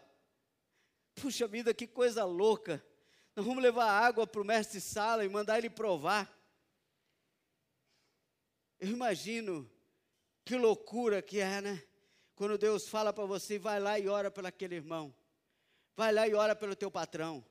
[1.14, 2.84] Puxa vida, que coisa louca.
[3.34, 6.30] Nós vamos levar água para o mestre Sala e mandar ele provar.
[8.78, 9.70] Eu imagino
[10.44, 11.82] que loucura que é, né?
[12.34, 15.14] Quando Deus fala para você, vai lá e ora pelo aquele irmão.
[15.94, 17.44] Vai lá e ora pelo teu patrão.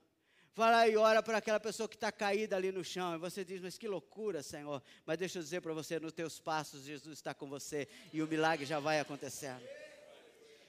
[0.56, 3.14] Vai lá e ora para aquela pessoa que está caída ali no chão.
[3.14, 4.82] E você diz, mas que loucura, Senhor.
[5.06, 7.88] Mas deixa eu dizer para você, nos teus passos, Jesus está com você.
[8.12, 9.64] E o milagre já vai acontecendo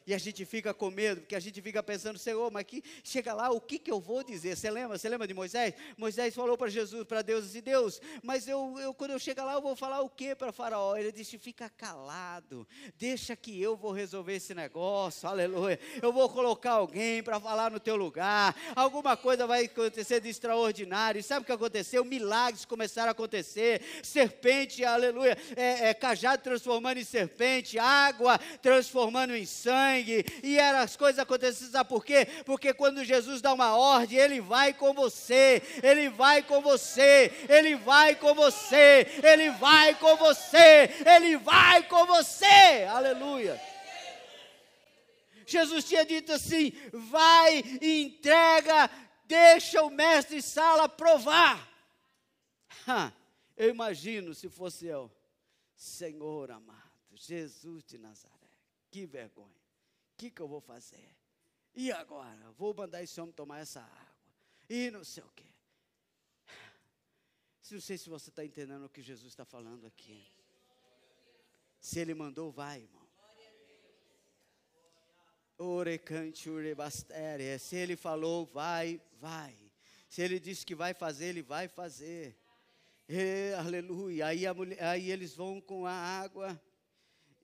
[0.06, 3.32] e a gente fica com medo, porque a gente fica pensando, Senhor, mas que chega
[3.34, 4.56] lá, o que, que eu vou dizer?
[4.56, 4.98] Você lembra?
[4.98, 5.74] Você lembra de Moisés?
[5.96, 9.54] Moisés falou para Jesus, para Deus, disse, Deus, mas eu, eu quando eu chegar lá,
[9.54, 10.96] eu vou falar o que para Faraó?
[10.96, 15.78] Ele disse, fica calado, deixa que eu vou resolver esse negócio, aleluia.
[16.02, 21.20] Eu vou colocar alguém para falar no teu lugar, alguma coisa vai acontecer de extraordinário.
[21.20, 22.04] E sabe o que aconteceu?
[22.04, 29.44] Milagres começaram a acontecer, serpente, aleluia, é, é, cajado transformando em serpente, água transformando em
[29.44, 32.26] sangue sangue, e eram as coisas acontecendo, sabe por quê?
[32.44, 37.76] Porque quando Jesus dá uma ordem, Ele vai com você, Ele vai com você, Ele
[37.76, 43.60] vai com você, Ele vai com você, Ele vai com você, aleluia.
[45.46, 48.88] Jesus tinha dito assim: vai e entrega,
[49.26, 51.68] deixa o mestre sala provar.
[53.56, 55.10] eu imagino se fosse eu,
[55.74, 56.78] Senhor amado,
[57.14, 58.50] Jesus de Nazaré,
[58.90, 59.59] que vergonha
[60.20, 61.16] que, que eu vou fazer?
[61.74, 62.52] E agora?
[62.58, 64.14] Vou mandar esse homem tomar essa água.
[64.68, 65.46] E não sei o quê.
[67.70, 70.26] Não sei se você está entendendo o que Jesus está falando aqui.
[71.80, 73.08] Se ele mandou, vai, irmão.
[75.56, 77.58] Orecante urebastere.
[77.58, 79.56] Se ele falou, vai, vai.
[80.08, 82.36] Se ele disse que vai fazer, ele vai fazer.
[83.08, 84.26] E, aleluia.
[84.26, 86.60] Aí, mulher, aí eles vão com a água.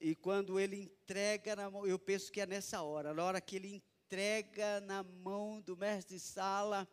[0.00, 3.56] E quando ele entrega na mão, eu penso que é nessa hora, na hora que
[3.56, 6.88] ele entrega na mão do mestre Sala,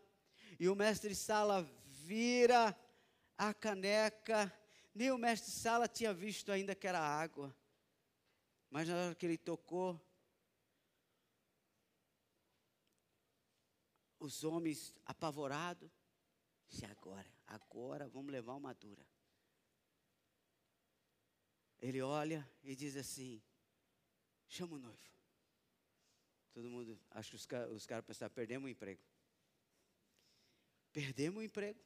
[0.59, 2.77] e o mestre Sala vira
[3.37, 4.51] a caneca,
[4.95, 7.55] nem o mestre Sala tinha visto ainda que era água.
[8.69, 9.99] Mas na hora que ele tocou,
[14.19, 15.91] os homens apavorados,
[16.69, 19.05] disse agora, agora vamos levar uma dura.
[21.84, 23.43] Ele olha e diz assim:
[24.48, 25.12] chama o noivo.
[26.54, 29.02] Todo mundo, acho que os, os caras pensaram, perdemos o emprego.
[30.93, 31.84] Perdemos o emprego.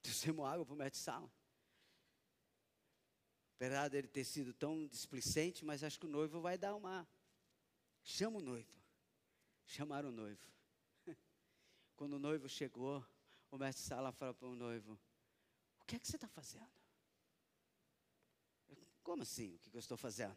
[0.00, 1.30] Trouxemos água para o mestre sala.
[3.56, 7.06] Apesar dele ter sido tão displicente, mas acho que o noivo vai dar uma.
[8.02, 8.72] Chama o noivo.
[9.66, 10.50] Chamaram o noivo.
[11.96, 13.06] Quando o noivo chegou,
[13.50, 14.98] o mestre sala falou para o noivo:
[15.80, 16.83] O que é que você está fazendo?
[19.04, 19.54] Como assim?
[19.54, 20.36] O que eu estou fazendo?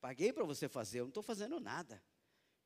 [0.00, 2.00] Paguei para você fazer, eu não estou fazendo nada.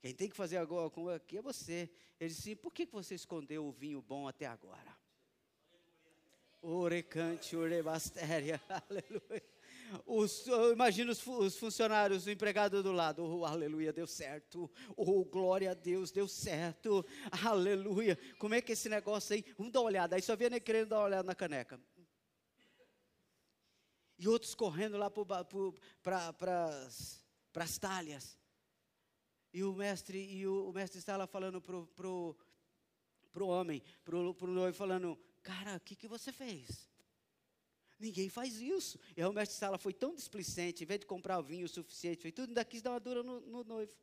[0.00, 1.90] Quem tem que fazer agora aqui é você.
[2.20, 4.96] Ele disse: por que você escondeu o vinho bom até agora?
[6.62, 9.42] Orecante, orebastéria, aleluia.
[10.07, 15.24] Os, eu imagino os, os, funcionários, o empregado do lado, oh, aleluia, deu certo, oh,
[15.24, 17.05] glória a Deus, deu certo,
[17.42, 18.16] aleluia.
[18.38, 19.44] Como é que é esse negócio aí?
[19.57, 21.81] Vamos dar uma olhada, aí só via nem querendo dar uma olhada na caneca.
[24.20, 25.46] E outros correndo lá para
[27.54, 28.37] as talhas.
[29.50, 32.37] E o mestre, e o, o mestre está lá falando pro, pro,
[33.33, 36.87] pro homem, pro, pro noivo, falando, cara, o que, que você fez?
[37.98, 39.00] Ninguém faz isso.
[39.16, 41.68] E aí o mestre Sala foi tão displicente, em vez de comprar o vinho o
[41.68, 43.96] suficiente, foi tudo, ainda quis dar uma dura no, no noivo.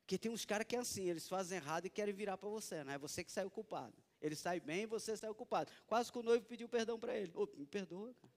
[0.00, 2.84] Porque tem uns caras que é assim, eles fazem errado e querem virar para você,
[2.84, 2.96] né?
[2.96, 4.03] É você que saiu culpado.
[4.24, 5.70] Ele sai bem você saiu culpado.
[5.86, 7.30] Quase que o noivo pediu perdão para ele.
[7.34, 8.32] Oh, me perdoa, cara.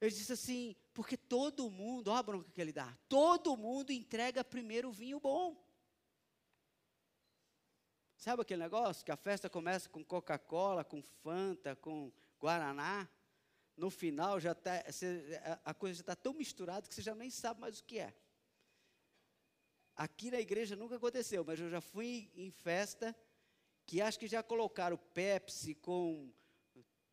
[0.00, 4.44] Ele disse assim, porque todo mundo, olha a bronca que ele dá, todo mundo entrega
[4.44, 5.60] primeiro o vinho bom.
[8.16, 13.08] Sabe aquele negócio que a festa começa com Coca-Cola, com Fanta, com Guaraná?
[13.76, 14.84] No final já tá,
[15.64, 18.14] a coisa já está tão misturada que você já nem sabe mais o que é.
[19.96, 23.16] Aqui na igreja nunca aconteceu, mas eu já fui em festa
[23.88, 26.30] que acho que já colocaram Pepsi com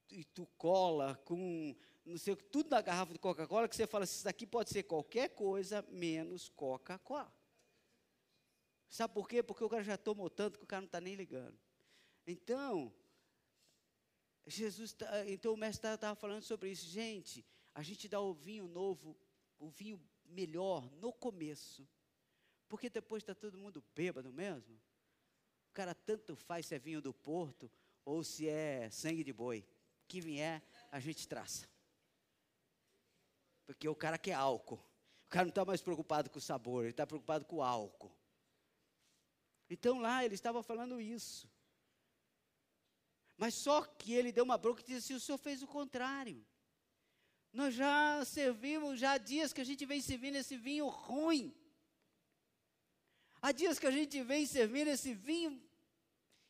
[0.10, 1.74] Itucola, com
[2.06, 4.72] não sei o que, tudo na garrafa de Coca-Cola, que você fala, isso daqui pode
[4.72, 7.34] ser qualquer coisa menos Coca-Cola.
[8.90, 9.42] Sabe por quê?
[9.42, 11.58] Porque o cara já tomou tanto que o cara não está nem ligando.
[12.28, 12.94] Então,
[14.46, 16.86] Jesus, tá, então o mestre estava falando sobre isso.
[16.88, 19.18] Gente, a gente dá o vinho novo,
[19.58, 21.88] o vinho melhor no começo.
[22.68, 24.78] Porque depois está todo mundo bêbado mesmo.
[25.76, 27.70] Cara tanto faz se é vinho do porto
[28.06, 29.68] ou se é sangue de boi.
[30.08, 31.68] Que vier, a gente traça.
[33.66, 34.82] Porque o cara quer álcool.
[35.26, 38.16] O cara não está mais preocupado com o sabor, ele está preocupado com o álcool.
[39.70, 41.52] Então lá ele estava falando isso.
[43.36, 46.46] Mas só que ele deu uma bronca e disse assim: o senhor fez o contrário.
[47.52, 51.54] Nós já servimos, já há dias que a gente vem servindo esse vinho ruim.
[53.42, 55.65] Há dias que a gente vem servindo esse vinho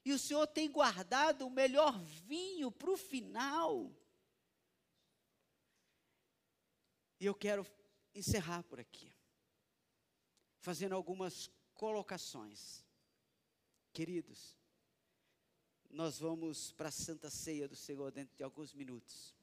[0.06, 3.92] e o Senhor tem guardado o melhor vinho para o final.
[7.20, 7.66] E eu quero
[8.14, 9.12] encerrar por aqui,
[10.60, 12.86] fazendo algumas colocações.
[13.92, 14.56] Queridos,
[15.90, 19.34] nós vamos para a Santa Ceia do Senhor dentro de alguns minutos.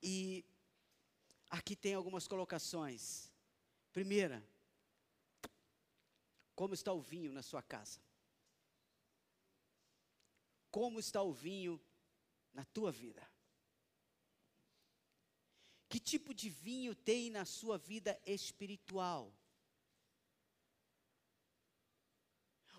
[0.00, 0.44] E
[1.50, 3.32] aqui tem algumas colocações.
[3.92, 4.46] Primeira,
[6.60, 7.98] como está o vinho na sua casa?
[10.70, 11.80] Como está o vinho
[12.52, 13.26] na tua vida?
[15.88, 19.34] Que tipo de vinho tem na sua vida espiritual?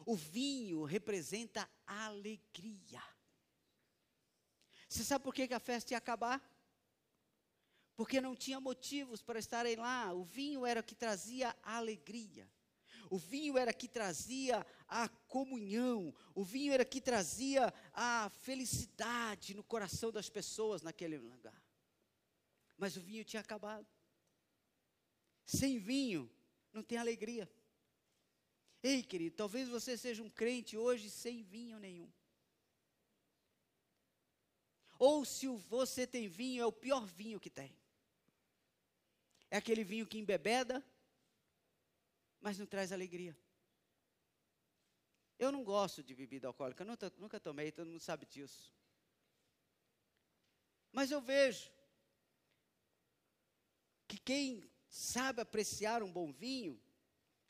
[0.05, 3.01] O vinho representa alegria.
[4.87, 6.39] Você sabe por que, a festa ia acabar?
[7.95, 10.13] Porque não tinha motivos para estarem lá.
[10.13, 12.47] O vinho era o que trazia alegria.
[13.11, 19.65] O vinho era que trazia a comunhão, o vinho era que trazia a felicidade no
[19.65, 21.61] coração das pessoas naquele lugar.
[22.77, 23.85] Mas o vinho tinha acabado.
[25.45, 26.31] Sem vinho,
[26.71, 27.51] não tem alegria.
[28.81, 32.09] Ei, querido, talvez você seja um crente hoje sem vinho nenhum.
[34.97, 37.75] Ou se você tem vinho, é o pior vinho que tem.
[39.49, 40.81] É aquele vinho que embebeda,
[42.41, 43.37] mas não traz alegria.
[45.37, 48.73] Eu não gosto de bebida alcoólica, nunca, nunca tomei, todo mundo sabe disso.
[50.91, 51.71] Mas eu vejo
[54.07, 56.81] que quem sabe apreciar um bom vinho,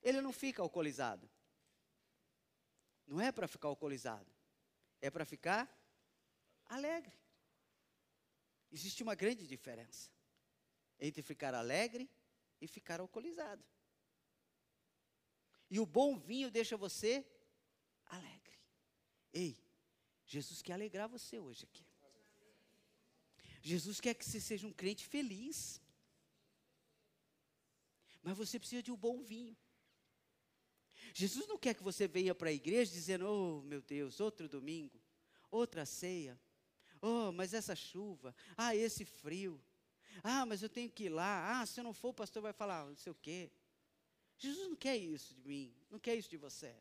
[0.02, 1.30] ele não fica alcoolizado.
[3.08, 4.32] Não é para ficar alcoolizado,
[5.02, 5.70] é para ficar
[6.66, 7.18] alegre.
[8.72, 10.10] Existe uma grande diferença
[11.00, 12.10] entre ficar alegre
[12.62, 13.66] e ficar alcoolizado.
[15.72, 17.26] E o bom vinho deixa você
[18.08, 18.60] alegre.
[19.32, 19.58] Ei,
[20.28, 21.86] Jesus quer alegrar você hoje aqui.
[23.62, 25.82] Jesus quer que você seja um crente feliz.
[28.22, 29.56] Mas você precisa de um bom vinho.
[31.14, 35.02] Jesus não quer que você venha para a igreja dizendo: Oh, meu Deus, outro domingo,
[35.50, 36.38] outra ceia.
[37.02, 38.36] Oh, mas essa chuva.
[38.58, 39.64] Ah, esse frio.
[40.22, 41.62] Ah, mas eu tenho que ir lá.
[41.62, 43.50] Ah, se eu não for, o pastor vai falar não sei o quê.
[44.42, 46.76] Jesus não quer isso de mim, não quer isso de você.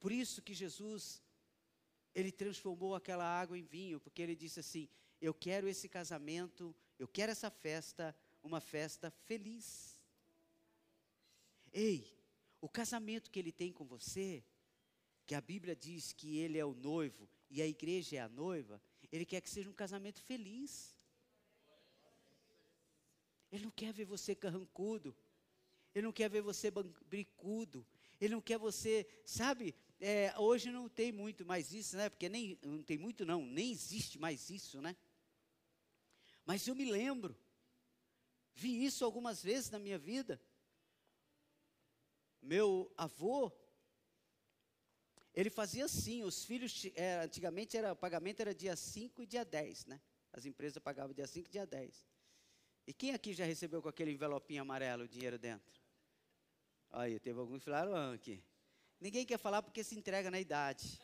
[0.00, 1.22] Por isso que Jesus,
[2.14, 4.88] ele transformou aquela água em vinho, porque ele disse assim:
[5.20, 9.98] Eu quero esse casamento, eu quero essa festa, uma festa feliz.
[11.70, 12.10] Ei,
[12.62, 14.42] O casamento que ele tem com você,
[15.26, 18.80] que a Bíblia diz que ele é o noivo e a igreja é a noiva,
[19.12, 20.96] ele quer que seja um casamento feliz.
[23.52, 25.14] Ele não quer ver você carrancudo.
[25.94, 26.70] Ele não quer ver você
[27.06, 27.86] bricudo.
[28.20, 29.74] Ele não quer você, sabe?
[30.00, 32.08] É, hoje não tem muito mais isso, né?
[32.08, 34.96] Porque nem não tem muito não, nem existe mais isso, né?
[36.44, 37.36] Mas eu me lembro,
[38.54, 40.40] vi isso algumas vezes na minha vida.
[42.42, 43.50] Meu avô,
[45.32, 49.44] ele fazia assim, os filhos, é, antigamente era, o pagamento era dia 5 e dia
[49.44, 50.00] 10, né?
[50.32, 52.06] As empresas pagavam dia 5 e dia 10.
[52.86, 55.83] E quem aqui já recebeu com aquele envelopinho amarelo o dinheiro dentro?
[56.96, 58.40] Aí, teve alguns que falaram ah, aqui.
[59.00, 61.00] Ninguém quer falar porque se entrega na idade.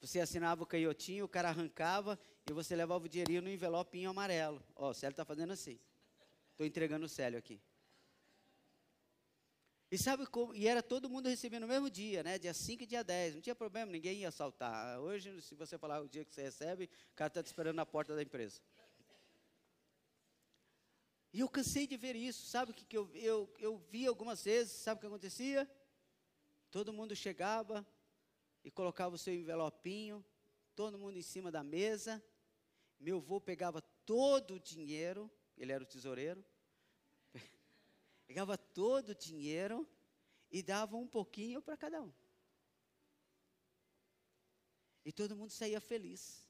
[0.00, 2.16] Você assinava o canhotinho, o cara arrancava
[2.48, 4.62] e você levava o dinheirinho no envelopinho amarelo.
[4.76, 5.80] Ó, o Célio está fazendo assim.
[6.52, 7.60] Estou entregando o Célio aqui.
[9.90, 10.54] E sabe como?
[10.54, 12.38] E era todo mundo recebendo no mesmo dia, né?
[12.38, 13.34] Dia 5 e dia 10.
[13.34, 15.00] Não tinha problema, ninguém ia assaltar.
[15.00, 17.86] Hoje, se você falar o dia que você recebe, o cara está te esperando na
[17.86, 18.60] porta da empresa.
[21.32, 24.42] E eu cansei de ver isso, sabe o que, que eu, eu, eu vi algumas
[24.44, 25.70] vezes, sabe o que acontecia?
[26.70, 27.86] Todo mundo chegava
[28.64, 30.24] e colocava o seu envelopinho,
[30.74, 32.22] todo mundo em cima da mesa.
[32.98, 36.44] Meu avô pegava todo o dinheiro, ele era o tesoureiro,
[38.26, 39.86] pegava todo o dinheiro
[40.50, 42.12] e dava um pouquinho para cada um.
[45.04, 46.44] E todo mundo saía feliz.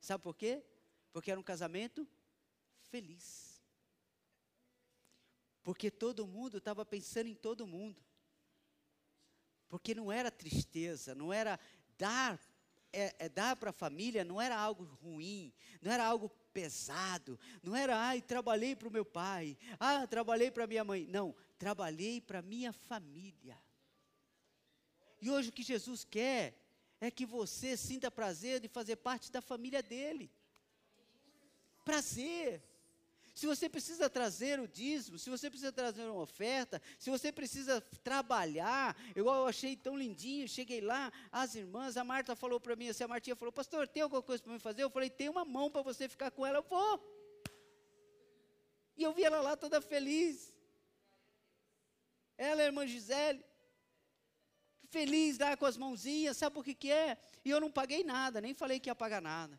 [0.00, 0.64] Sabe por quê?
[1.12, 2.08] Porque era um casamento
[2.80, 3.51] feliz.
[5.62, 8.02] Porque todo mundo estava pensando em todo mundo.
[9.68, 11.58] Porque não era tristeza, não era
[11.96, 12.38] dar,
[12.92, 17.74] é, é dar para a família, não era algo ruim, não era algo pesado, não
[17.74, 21.06] era, ai, trabalhei para o meu pai, ah, trabalhei para minha mãe.
[21.06, 23.58] Não, trabalhei para minha família.
[25.20, 26.58] E hoje o que Jesus quer
[27.00, 30.30] é que você sinta prazer de fazer parte da família dele.
[31.84, 32.62] Prazer.
[33.34, 37.80] Se você precisa trazer o dízimo, se você precisa trazer uma oferta, se você precisa
[38.04, 42.88] trabalhar, igual eu achei tão lindinho, cheguei lá, as irmãs, a Marta falou para mim,
[42.88, 44.82] assim, a Martinha falou, pastor, tem alguma coisa para me fazer?
[44.82, 47.02] Eu falei, tem uma mão para você ficar com ela, eu vou.
[48.96, 50.54] E eu vi ela lá toda feliz.
[52.36, 53.42] Ela, a irmã Gisele,
[54.88, 57.16] feliz lá com as mãozinhas, sabe o que, que é?
[57.42, 59.58] E eu não paguei nada, nem falei que ia pagar nada.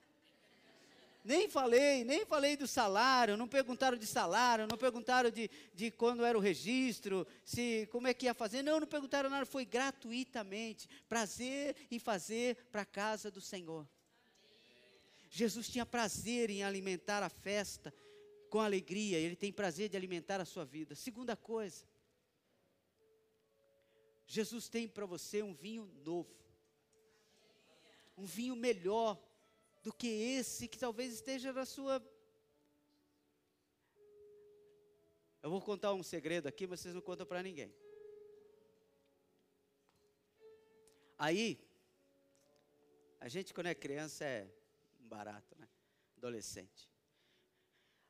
[1.24, 6.26] Nem falei, nem falei do salário, não perguntaram de salário, não perguntaram de, de quando
[6.26, 8.62] era o registro, se como é que ia fazer.
[8.62, 10.90] Não, não perguntaram nada, foi gratuitamente.
[11.08, 13.88] Prazer em fazer para a casa do Senhor.
[15.30, 17.94] Jesus tinha prazer em alimentar a festa
[18.50, 20.94] com alegria, ele tem prazer de alimentar a sua vida.
[20.94, 21.86] Segunda coisa,
[24.28, 26.30] Jesus tem para você um vinho novo,
[28.18, 29.18] um vinho melhor
[29.84, 32.02] do que esse que talvez esteja na sua.
[35.42, 37.76] Eu vou contar um segredo aqui, mas vocês não contam para ninguém.
[41.20, 41.60] Aí,
[43.20, 44.50] a gente quando é criança é
[45.02, 45.68] barato, né?
[46.18, 46.90] Adolescente.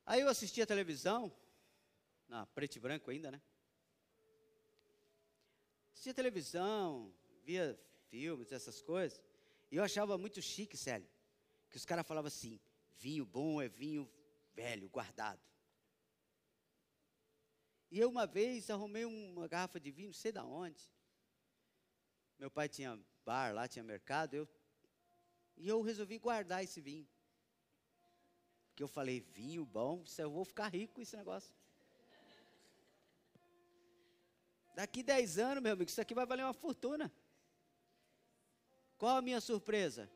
[0.05, 1.35] Aí eu assistia a televisão,
[2.27, 3.41] na preto e branco ainda, né?
[5.91, 7.11] Assistia televisão,
[7.43, 9.19] via filmes, essas coisas,
[9.71, 11.12] e eu achava muito chique, Célio
[11.73, 12.59] que os caras falavam assim:
[12.99, 14.07] vinho bom é vinho
[14.53, 15.41] velho, guardado.
[17.89, 20.87] E eu uma vez arrumei uma garrafa de vinho, não sei da onde.
[22.37, 24.47] Meu pai tinha bar lá, tinha mercado, eu
[25.57, 27.07] e eu resolvi guardar esse vinho.
[28.67, 31.53] Porque eu falei, vinho bom, eu vou ficar rico com esse negócio.
[34.75, 37.11] Daqui 10 anos, meu amigo, isso aqui vai valer uma fortuna.
[38.97, 40.09] Qual a minha surpresa?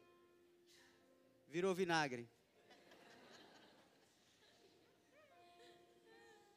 [1.48, 2.30] Virou vinagre.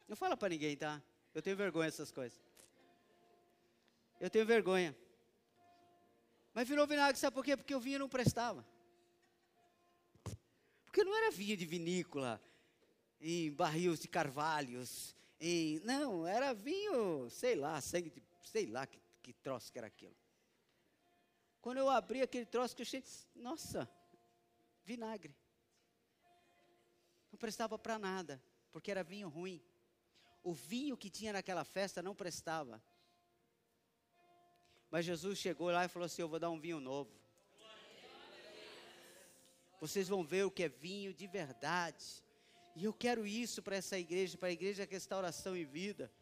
[0.09, 1.01] Não fala para ninguém, tá?
[1.35, 2.39] Eu tenho vergonha dessas coisas.
[4.21, 4.97] Eu tenho vergonha.
[6.53, 7.57] Mas virou vinagre, sabe por quê?
[7.57, 8.67] Porque o vinho não prestava.
[10.85, 12.43] Porque não era vinho de vinícola,
[13.21, 19.01] em barris de carvalhos, em, não, era vinho, sei lá, sangue de, sei lá que,
[19.23, 20.17] que troço que era aquilo.
[21.61, 23.05] Quando eu abri aquele troço que eu achei,
[23.37, 23.89] nossa,
[24.91, 25.33] vinagre.
[27.31, 29.63] Não prestava para nada, porque era vinho ruim.
[30.43, 32.83] O vinho que tinha naquela festa não prestava.
[34.91, 37.13] Mas Jesus chegou lá e falou assim: Eu vou dar um vinho novo.
[39.81, 42.25] Vocês vão ver o que é vinho de verdade.
[42.75, 46.13] E eu quero isso para essa igreja, para a igreja Restauração e Vida.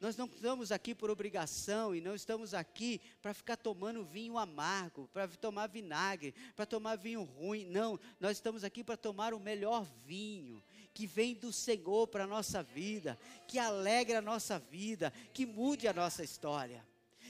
[0.00, 5.06] Nós não estamos aqui por obrigação e não estamos aqui para ficar tomando vinho amargo,
[5.12, 7.66] para tomar vinagre, para tomar vinho ruim.
[7.66, 10.62] Não, nós estamos aqui para tomar o melhor vinho
[10.94, 15.86] que vem do Senhor para a nossa vida, que alegra a nossa vida, que mude
[15.86, 16.82] a nossa história.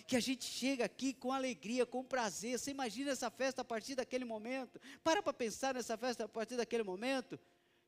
[0.07, 2.57] Que a gente chega aqui com alegria, com prazer.
[2.57, 4.81] Você imagina essa festa a partir daquele momento?
[5.03, 7.39] Para para pensar nessa festa a partir daquele momento.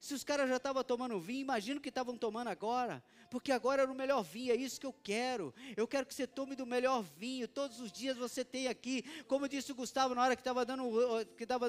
[0.03, 3.01] Se os caras já estavam tomando vinho, imagina o que estavam tomando agora.
[3.31, 5.55] Porque agora era o melhor vinho, é isso que eu quero.
[5.77, 7.47] Eu quero que você tome do melhor vinho.
[7.47, 10.91] Todos os dias você tem aqui, como disse o Gustavo na hora que estava dando,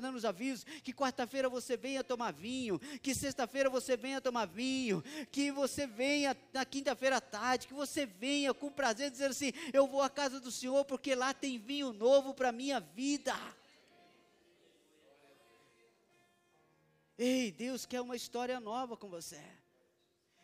[0.01, 5.03] dando os avisos, que quarta-feira você venha tomar vinho, que sexta-feira você venha tomar vinho,
[5.31, 9.85] que você venha na quinta-feira à tarde, que você venha com prazer dizer assim: Eu
[9.85, 13.35] vou à casa do Senhor porque lá tem vinho novo para a minha vida.
[17.17, 19.41] Ei, Deus quer uma história nova com você.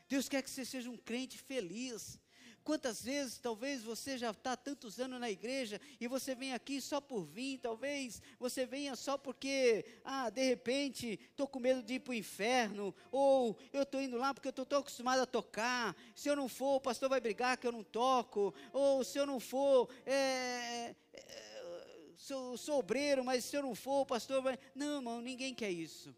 [0.07, 2.20] Deus quer que você seja um crente feliz.
[2.63, 7.01] Quantas vezes, talvez você já está tantos anos na igreja e você vem aqui só
[7.01, 11.99] por vir, talvez você venha só porque, ah, de repente, estou com medo de ir
[12.01, 15.95] para o inferno, ou eu estou indo lá porque eu estou tão acostumado a tocar,
[16.13, 19.26] se eu não for, o pastor vai brigar que eu não toco, ou se eu
[19.26, 24.59] não for, é, é, sou, sou obreiro, mas se eu não for, o pastor vai.
[24.76, 26.15] Não, irmão, ninguém quer isso.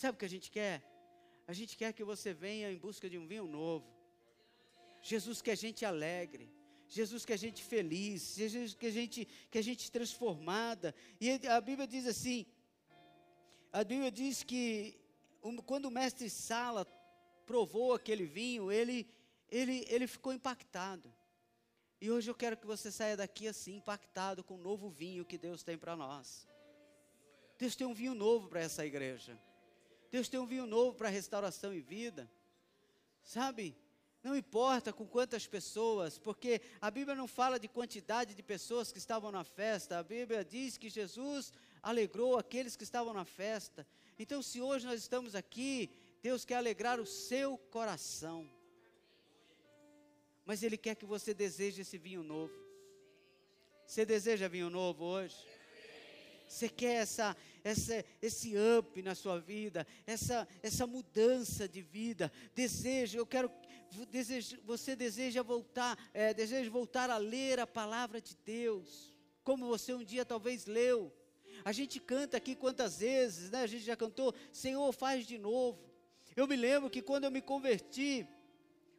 [0.00, 0.76] Sabe o que a gente quer?
[1.44, 3.84] A gente quer que você venha em busca de um vinho novo.
[5.02, 6.48] Jesus quer gente alegre.
[6.86, 8.36] Jesus quer gente feliz.
[8.36, 10.94] Jesus quer gente, quer gente transformada.
[11.20, 12.46] E a Bíblia diz assim:
[13.72, 14.96] a Bíblia diz que
[15.66, 16.84] quando o mestre Sala
[17.44, 19.04] provou aquele vinho, ele,
[19.50, 21.12] ele, ele ficou impactado.
[22.00, 25.36] E hoje eu quero que você saia daqui assim, impactado com o novo vinho que
[25.36, 26.46] Deus tem para nós.
[27.58, 29.36] Deus tem um vinho novo para essa igreja.
[30.10, 32.30] Deus tem um vinho novo para restauração e vida.
[33.22, 33.76] Sabe?
[34.22, 38.98] Não importa com quantas pessoas, porque a Bíblia não fala de quantidade de pessoas que
[38.98, 41.52] estavam na festa, a Bíblia diz que Jesus
[41.82, 43.86] alegrou aqueles que estavam na festa.
[44.18, 45.90] Então, se hoje nós estamos aqui,
[46.20, 48.50] Deus quer alegrar o seu coração.
[50.44, 52.54] Mas Ele quer que você deseje esse vinho novo.
[53.86, 55.36] Você deseja vinho novo hoje?
[56.48, 62.32] Você quer essa, essa, esse up na sua vida, essa, essa mudança de vida.
[62.54, 63.50] Desejo, eu quero,
[64.10, 69.92] desejo, você deseja voltar, é, deseja voltar a ler a palavra de Deus, como você
[69.92, 71.12] um dia talvez leu.
[71.64, 73.62] A gente canta aqui quantas vezes, né?
[73.62, 75.78] A gente já cantou, Senhor, faz de novo.
[76.34, 78.26] Eu me lembro que quando eu me converti,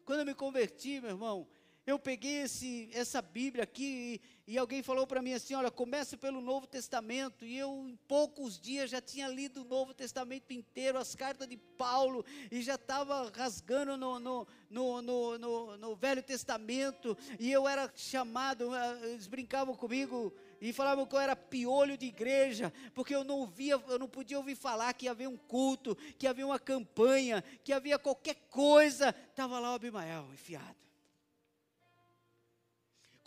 [0.05, 1.47] quando eu me converti, meu irmão,
[1.89, 6.17] eu peguei esse, essa Bíblia aqui e, e alguém falou para mim assim: olha, comece
[6.17, 7.45] pelo Novo Testamento.
[7.45, 11.57] E eu, em poucos dias, já tinha lido o Novo Testamento inteiro, as cartas de
[11.57, 15.01] Paulo, e já estava rasgando no, no, no,
[15.37, 17.17] no, no Velho Testamento.
[17.39, 22.07] E eu era chamado, eh, eles brincavam comigo e falavam que eu era piolho de
[22.07, 26.27] igreja, porque eu não via, eu não podia ouvir falar que havia um culto, que
[26.27, 29.09] havia uma campanha, que havia qualquer coisa.
[29.29, 30.88] Estava lá o Abimael enfiado.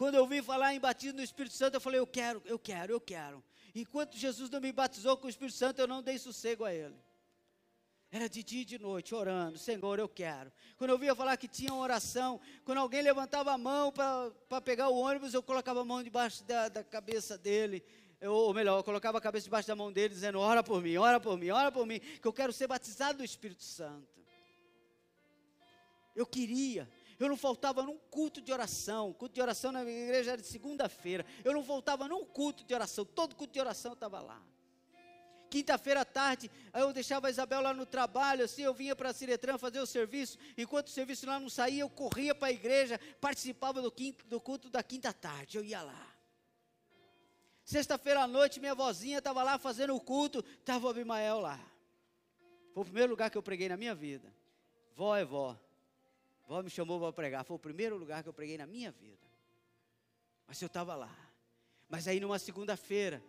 [0.03, 2.93] Quando eu ouvi falar em batismo no Espírito Santo, eu falei, eu quero, eu quero,
[2.93, 3.41] eu quero.
[3.73, 6.97] Enquanto Jesus não me batizou com o Espírito Santo, eu não dei sossego a ele.
[8.11, 10.53] Era de dia e de noite, orando, Senhor, eu quero.
[10.77, 14.97] Quando eu ouvia falar que tinha oração, quando alguém levantava a mão para pegar o
[14.97, 17.81] ônibus, eu colocava a mão debaixo da, da cabeça dele.
[18.21, 20.97] Eu, ou melhor, eu colocava a cabeça debaixo da mão dele, dizendo: Ora por mim,
[20.97, 24.21] ora por mim, ora por mim, que eu quero ser batizado do Espírito Santo.
[26.15, 26.91] Eu queria,
[27.23, 29.13] eu não faltava num culto de oração.
[29.13, 31.25] Culto de oração na minha igreja era de segunda-feira.
[31.45, 33.05] Eu não faltava num culto de oração.
[33.05, 34.43] Todo culto de oração estava lá.
[35.49, 39.13] Quinta-feira à tarde, eu deixava a Isabel lá no trabalho, assim, eu vinha para a
[39.13, 40.39] Ciretran fazer o serviço.
[40.57, 44.41] Enquanto o serviço lá não saía, eu corria para a igreja, participava do, quinto, do
[44.41, 45.59] culto da quinta tarde.
[45.59, 46.13] Eu ia lá.
[47.65, 51.61] Sexta-feira à noite, minha vozinha estava lá fazendo o culto, estava o Abimael lá.
[52.73, 54.35] Foi o primeiro lugar que eu preguei na minha vida.
[54.97, 55.57] Vó é vó.
[56.47, 57.45] Vó me chamou para pregar.
[57.45, 59.27] Foi o primeiro lugar que eu preguei na minha vida.
[60.47, 61.15] Mas eu estava lá.
[61.89, 63.23] Mas aí numa segunda-feira,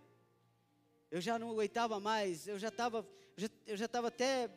[1.12, 3.08] eu já não aguentava mais, eu já estava,
[3.68, 4.50] eu já estava até,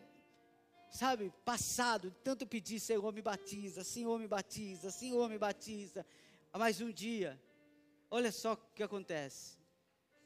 [0.91, 6.07] sabe, passado, tanto pedir, Senhor me batiza, Senhor me batiza, Senhor me batiza.
[6.53, 7.41] Mas um dia,
[8.11, 9.59] olha só o que acontece.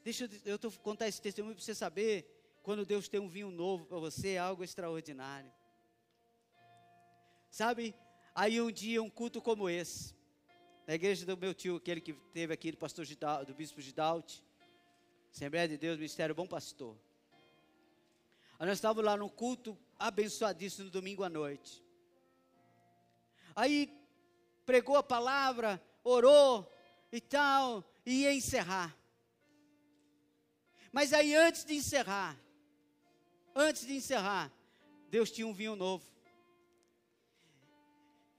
[0.04, 3.86] Deixa eu, eu contar esse testemunho para você saber, quando Deus tem um vinho novo
[3.86, 5.52] para você, é algo extraordinário.
[7.50, 7.94] Sabe,
[8.42, 10.14] Aí um dia, um culto como esse,
[10.86, 14.42] na igreja do meu tio, aquele que teve aqui, do pastor Gidal, do bispo Gidalte,
[15.30, 16.96] Assembleia de Deus, Ministério Bom Pastor.
[18.58, 21.84] Aí nós estávamos lá num culto abençoadíssimo no domingo à noite.
[23.54, 23.94] Aí
[24.64, 26.66] pregou a palavra, orou
[27.12, 28.96] e tal, e ia encerrar.
[30.90, 32.40] Mas aí, antes de encerrar,
[33.54, 34.50] antes de encerrar,
[35.10, 36.10] Deus tinha um vinho novo.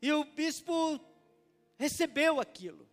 [0.02, 1.00] E o bispo
[1.78, 2.90] recebeu aquilo.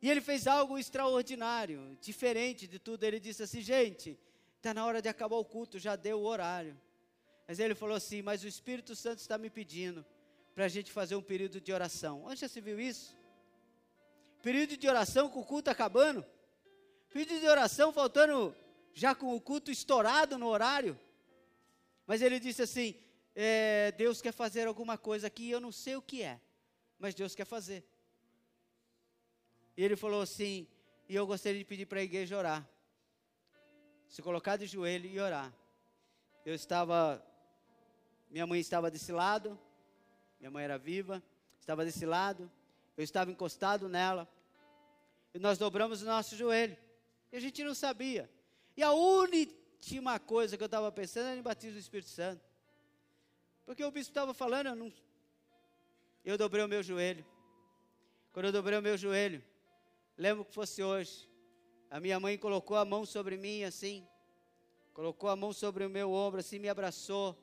[0.00, 3.04] E ele fez algo extraordinário, diferente de tudo.
[3.04, 4.18] Ele disse assim: gente,
[4.56, 6.78] está na hora de acabar o culto, já deu o horário.
[7.46, 10.04] Mas ele falou assim: mas o Espírito Santo está me pedindo
[10.54, 12.24] para a gente fazer um período de oração.
[12.24, 13.16] Onde já se viu isso?
[14.42, 16.24] Período de oração com o culto acabando?
[17.10, 18.54] Período de oração faltando
[18.92, 20.98] já com o culto estourado no horário?
[22.06, 22.94] Mas ele disse assim:
[23.34, 26.40] é, Deus quer fazer alguma coisa aqui, eu não sei o que é,
[26.98, 27.84] mas Deus quer fazer.
[29.76, 30.68] E ele falou assim:
[31.08, 32.68] e eu gostaria de pedir para a igreja orar.
[34.08, 35.52] Se colocar de joelho e orar.
[36.46, 37.24] Eu estava,
[38.30, 39.58] minha mãe estava desse lado,
[40.38, 41.22] minha mãe era viva,
[41.58, 42.50] estava desse lado,
[42.96, 44.28] eu estava encostado nela,
[45.32, 46.76] e nós dobramos o nosso joelho,
[47.32, 48.30] e a gente não sabia.
[48.76, 52.53] E a última coisa que eu estava pensando era em batismo do Espírito Santo.
[53.64, 54.92] Porque o bispo estava falando, eu, não,
[56.24, 57.24] eu dobrei o meu joelho.
[58.32, 59.42] Quando eu dobrei o meu joelho,
[60.18, 61.28] lembro que fosse hoje,
[61.90, 64.06] a minha mãe colocou a mão sobre mim assim,
[64.92, 67.38] colocou a mão sobre o meu ombro assim, me abraçou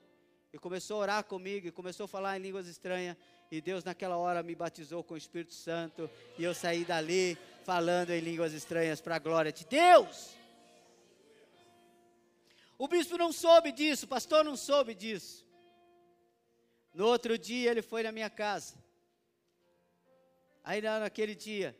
[0.53, 3.15] e começou a orar comigo e começou a falar em línguas estranhas.
[3.49, 8.11] E Deus naquela hora me batizou com o Espírito Santo e eu saí dali falando
[8.11, 10.36] em línguas estranhas para a glória de Deus.
[12.78, 15.45] O bispo não soube disso, o pastor não soube disso.
[16.94, 18.76] No outro dia ele foi na minha casa.
[20.64, 21.76] Aí naquele dia,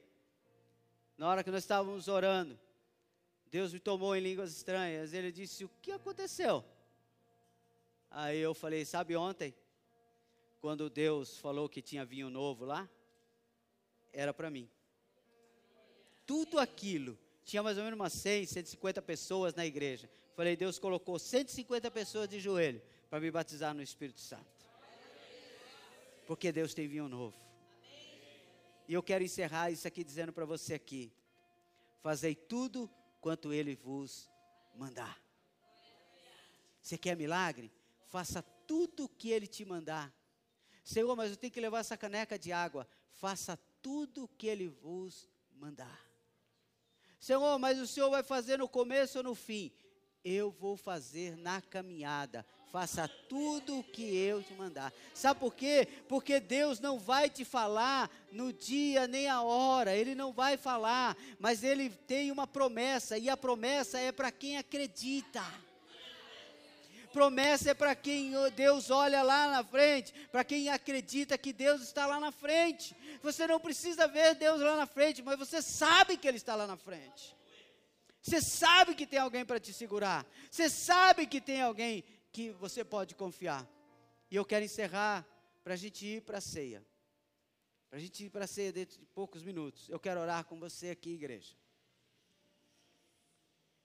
[1.18, 2.60] na hora que nós estávamos orando,
[3.48, 5.14] Deus me tomou em línguas estranhas.
[5.14, 6.64] Ele disse: O que aconteceu?
[8.10, 9.54] Aí eu falei: Sabe ontem,
[10.62, 12.90] quando Deus falou que tinha vinho novo lá?
[14.14, 14.70] Era para mim.
[16.26, 20.10] Tudo aquilo, tinha mais ou menos umas 100, 150 pessoas na igreja.
[20.36, 24.61] Falei: Deus colocou 150 pessoas de joelho para me batizar no Espírito Santo
[26.32, 27.36] porque Deus tem vinho novo.
[28.88, 31.12] E eu quero encerrar isso aqui dizendo para você aqui:
[32.00, 34.32] fazei tudo quanto Ele vos
[34.74, 35.22] mandar.
[36.82, 37.70] Você quer milagre?
[38.06, 40.10] Faça tudo o que Ele te mandar.
[40.86, 42.88] Senhor, mas eu tenho que levar essa caneca de água.
[43.12, 46.02] Faça tudo o que Ele vos mandar.
[47.20, 49.70] Senhor, mas o Senhor vai fazer no começo ou no fim?
[50.24, 54.94] Eu vou fazer na caminhada faça tudo o que eu te mandar.
[55.14, 55.88] Sabe por quê?
[56.08, 61.18] Porque Deus não vai te falar no dia nem a hora, Ele não vai falar,
[61.38, 65.44] mas Ele tem uma promessa, e a promessa é para quem acredita.
[67.12, 72.06] Promessa é para quem Deus olha lá na frente, para quem acredita que Deus está
[72.06, 72.96] lá na frente.
[73.22, 76.66] Você não precisa ver Deus lá na frente, mas você sabe que Ele está lá
[76.66, 77.36] na frente.
[78.22, 80.26] Você sabe que tem alguém para te segurar.
[80.50, 83.68] Você sabe que tem alguém que você pode confiar.
[84.30, 85.28] E eu quero encerrar
[85.64, 86.86] para a gente ir para a ceia.
[87.90, 89.90] Para a gente ir para a ceia dentro de poucos minutos.
[89.90, 91.54] Eu quero orar com você aqui, igreja.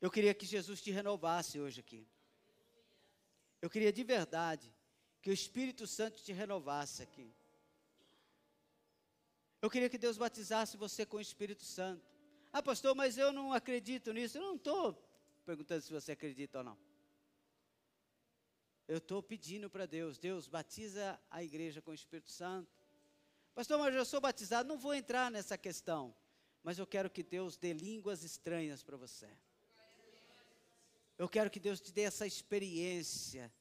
[0.00, 2.06] Eu queria que Jesus te renovasse hoje aqui.
[3.60, 4.72] Eu queria de verdade
[5.20, 7.34] que o Espírito Santo te renovasse aqui.
[9.60, 12.06] Eu queria que Deus batizasse você com o Espírito Santo.
[12.52, 14.38] Ah, pastor, mas eu não acredito nisso.
[14.38, 14.94] Eu não estou
[15.44, 16.85] perguntando se você acredita ou não
[18.88, 22.70] eu estou pedindo para Deus, Deus, batiza a igreja com o Espírito Santo.
[23.54, 26.14] Pastor, mas eu sou batizado, não vou entrar nessa questão.
[26.62, 29.28] Mas eu quero que Deus dê línguas estranhas para você.
[31.18, 33.52] Eu quero que Deus te dê essa experiência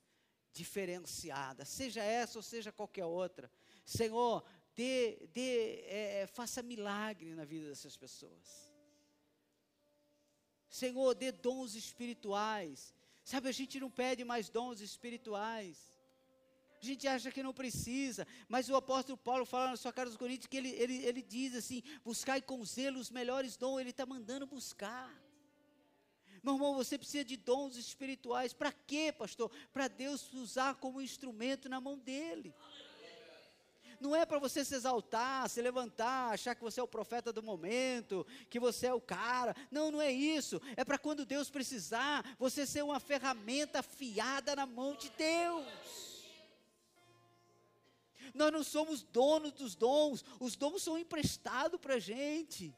[0.51, 3.51] diferenciada, seja essa ou seja qualquer outra.
[3.85, 4.43] Senhor,
[4.75, 8.73] dê, dê, é, é faça milagre na vida dessas pessoas.
[10.69, 12.94] Senhor, dê dons espirituais
[13.25, 15.77] Sabe, a gente não pede mais dons espirituais.
[16.79, 20.17] A gente acha que não precisa, mas o apóstolo Paulo fala na sua carta dos
[20.17, 24.05] Coríntios que ele, ele, ele diz assim: buscai com zelo os melhores dons, ele está
[24.05, 25.11] mandando buscar.
[26.43, 28.53] Meu irmão, você precisa de dons espirituais.
[28.53, 29.49] Para quê, pastor?
[29.73, 32.53] Para Deus usar como instrumento na mão dele.
[33.99, 37.43] Não é para você se exaltar, se levantar, achar que você é o profeta do
[37.43, 39.55] momento, que você é o cara.
[39.71, 40.61] Não, não é isso.
[40.75, 45.65] É para quando Deus precisar, você ser uma ferramenta afiada na mão de Deus.
[48.33, 52.73] Nós não somos donos dos dons, os dons são emprestados para a gente.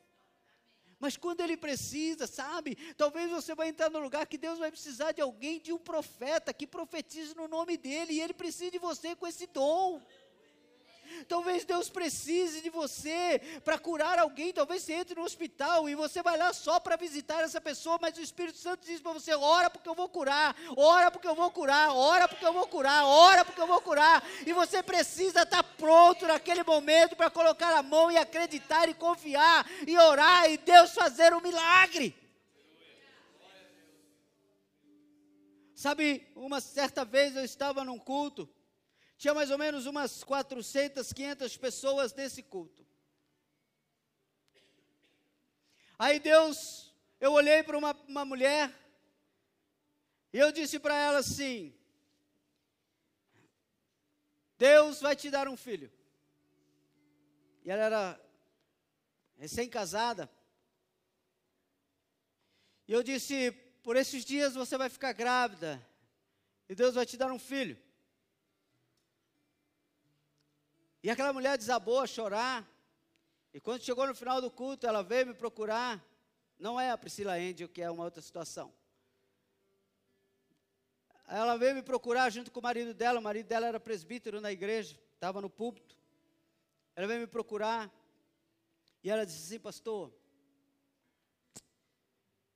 [0.99, 2.75] Mas quando ele precisa, sabe?
[2.95, 6.53] Talvez você vai entrar no lugar que Deus vai precisar de alguém, de um profeta
[6.53, 10.01] que profetize no nome dele, e ele precisa de você com esse dom.
[11.27, 14.53] Talvez Deus precise de você para curar alguém.
[14.53, 18.17] Talvez você entre no hospital e você vai lá só para visitar essa pessoa, mas
[18.17, 21.51] o Espírito Santo diz para você: ora porque eu vou curar, ora porque eu vou
[21.51, 24.23] curar, ora porque eu vou curar, ora porque eu vou curar.
[24.45, 29.65] E você precisa estar pronto naquele momento para colocar a mão e acreditar e confiar
[29.85, 32.15] e orar e Deus fazer um milagre.
[35.75, 38.49] Sabe, uma certa vez eu estava num culto,
[39.17, 42.85] tinha mais ou menos umas 400, 500 pessoas nesse culto.
[45.97, 48.71] Aí Deus, eu olhei para uma, uma mulher,
[50.31, 51.73] e eu disse para ela assim:
[54.57, 55.91] Deus vai te dar um filho.
[57.65, 58.21] E ela era
[59.37, 60.29] recém-casada.
[62.87, 63.51] E eu disse:
[63.81, 65.81] por esses dias você vai ficar grávida
[66.69, 67.86] e Deus vai te dar um filho.
[71.07, 72.69] E aquela mulher desabou a chorar.
[73.53, 76.05] E quando chegou no final do culto, ela veio me procurar.
[76.59, 78.73] Não é a Priscila Angel, que é uma outra situação.
[81.29, 83.21] Ela veio me procurar junto com o marido dela.
[83.21, 85.95] O marido dela era presbítero na igreja, estava no púlpito.
[86.93, 87.89] Ela veio me procurar.
[89.01, 90.11] E ela disse assim, pastor,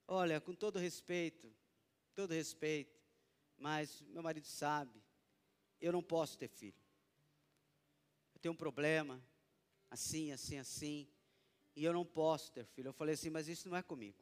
[0.06, 1.50] Olha, com todo respeito,
[2.14, 3.00] todo respeito,
[3.58, 5.02] mas meu marido sabe,
[5.80, 6.81] eu não posso ter filho.
[8.42, 9.24] Eu tenho um problema,
[9.88, 11.08] assim, assim, assim,
[11.76, 12.88] e eu não posso ter filho.
[12.88, 14.18] Eu falei assim, mas isso não é comigo.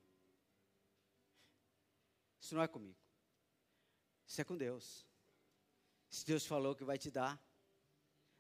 [2.38, 3.00] Isso não é comigo.
[4.28, 5.08] Isso é com Deus.
[6.10, 7.42] Se Deus falou que vai te dar.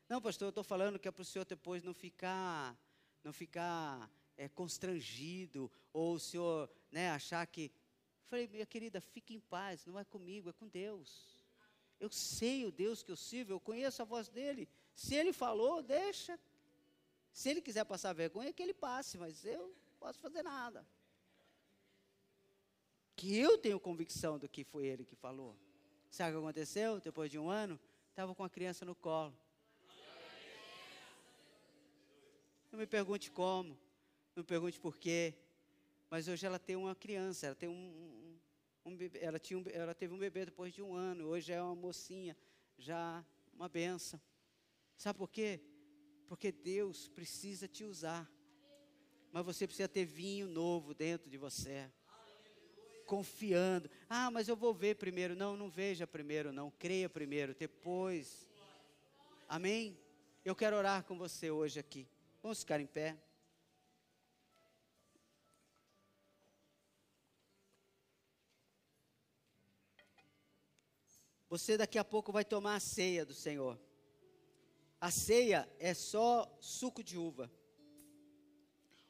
[0.09, 2.77] Não, pastor, eu estou falando que é para o senhor depois não ficar,
[3.23, 7.71] não ficar é, constrangido, ou o senhor né, achar que.
[8.27, 11.39] Falei, minha querida, fique em paz, não é comigo, é com Deus.
[12.01, 14.67] Eu sei o Deus que eu sirvo, eu conheço a voz dele.
[14.99, 16.37] Se ele falou, deixa.
[17.31, 20.85] Se ele quiser passar vergonha, que ele passe, mas eu não posso fazer nada.
[23.15, 25.55] Que eu tenho convicção do que foi ele que falou.
[26.11, 26.99] Sabe o que aconteceu?
[26.99, 27.79] Depois de um ano,
[28.09, 29.33] estava com a criança no colo.
[32.69, 33.79] Não me pergunte como.
[34.35, 35.33] Não pergunte por quê.
[36.09, 39.63] Mas hoje ela tem uma criança, ela tem um, um, um bebê, ela, tinha um,
[39.71, 42.35] ela teve um bebê depois de um ano, hoje é uma mocinha,
[42.77, 43.23] já
[43.53, 44.19] uma benção.
[44.99, 45.61] Sabe por quê?
[46.27, 48.29] Porque Deus precisa te usar.
[49.31, 51.89] Mas você precisa ter vinho novo dentro de você.
[53.05, 53.89] Confiando.
[54.09, 55.37] Ah, mas eu vou ver primeiro.
[55.37, 56.69] Não, não veja primeiro, não.
[56.71, 58.49] Creia primeiro, depois.
[59.47, 59.97] Amém?
[60.43, 62.05] Eu quero orar com você hoje aqui.
[62.43, 63.17] Vamos ficar em pé.
[71.47, 73.79] Você daqui a pouco vai tomar a ceia do Senhor.
[74.99, 77.51] A ceia é só suco de uva.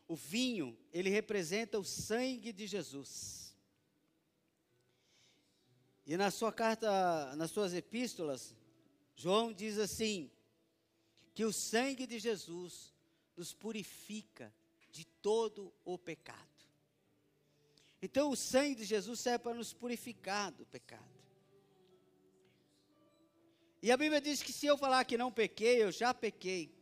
[0.07, 3.55] O vinho, ele representa o sangue de Jesus.
[6.05, 8.55] E na sua carta, nas suas epístolas,
[9.15, 10.31] João diz assim:
[11.33, 12.93] que o sangue de Jesus
[13.35, 14.53] nos purifica
[14.91, 16.47] de todo o pecado.
[18.01, 21.18] Então, o sangue de Jesus serve para nos purificar do pecado.
[23.81, 26.73] E a Bíblia diz que se eu falar que não pequei, eu já pequei.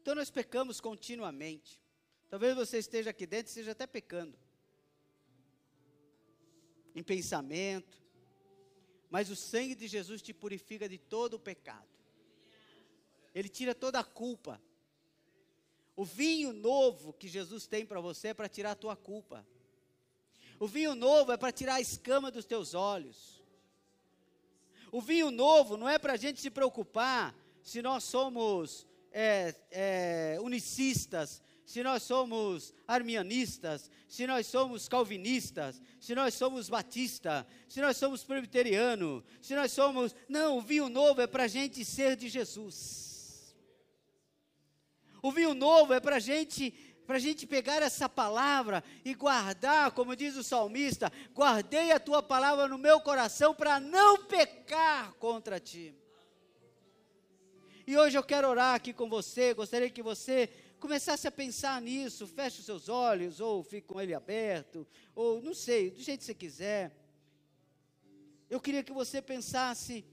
[0.00, 1.82] Então nós pecamos continuamente.
[2.28, 4.38] Talvez você esteja aqui dentro e esteja até pecando.
[6.94, 8.02] Em pensamento.
[9.10, 11.88] Mas o sangue de Jesus te purifica de todo o pecado.
[13.34, 14.62] Ele tira toda a culpa.
[15.96, 19.46] O vinho novo que Jesus tem para você é para tirar a tua culpa.
[20.58, 23.33] O vinho novo é para tirar a escama dos teus olhos.
[24.94, 30.38] O vinho novo não é para a gente se preocupar se nós somos é, é,
[30.40, 37.96] unicistas, se nós somos armianistas, se nós somos calvinistas, se nós somos batista, se nós
[37.96, 40.14] somos presbiteriano, se nós somos.
[40.28, 43.52] Não, o vinho novo é para a gente ser de Jesus.
[45.20, 46.72] O vinho novo é para a gente
[47.06, 52.22] para a gente pegar essa palavra e guardar, como diz o salmista: guardei a tua
[52.22, 55.94] palavra no meu coração para não pecar contra ti.
[57.86, 60.48] E hoje eu quero orar aqui com você, gostaria que você
[60.80, 65.54] começasse a pensar nisso, feche os seus olhos, ou fique com ele aberto, ou não
[65.54, 66.96] sei, do jeito que você quiser.
[68.48, 70.04] Eu queria que você pensasse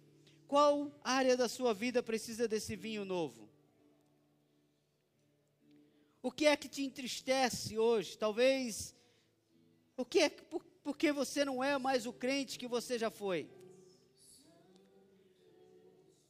[0.48, 3.51] qual área da sua vida precisa desse vinho novo.
[6.22, 8.17] O que é que te entristece hoje?
[8.17, 8.95] Talvez.
[9.97, 13.49] O que é por, porque você não é mais o crente que você já foi?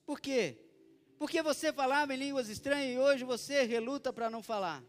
[0.06, 0.58] Por quê?
[1.18, 4.84] Porque você falava em línguas estranhas e hoje você reluta para não falar?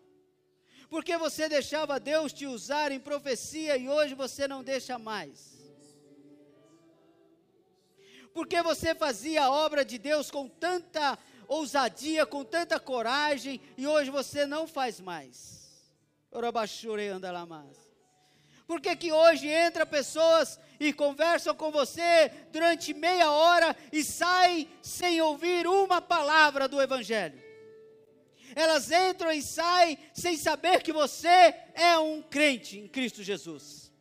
[0.88, 5.52] Porque você deixava Deus te usar em profecia e hoje você não deixa mais?
[8.32, 11.18] Porque você fazia a obra de Deus com tanta
[11.52, 15.62] ousadia, com tanta coragem e hoje você não faz mais?
[18.66, 24.68] Por que, que hoje entra pessoas e conversam com você durante meia hora e saem
[24.80, 27.40] sem ouvir uma palavra do Evangelho?
[28.54, 33.92] Elas entram e saem sem saber que você é um crente em Cristo Jesus.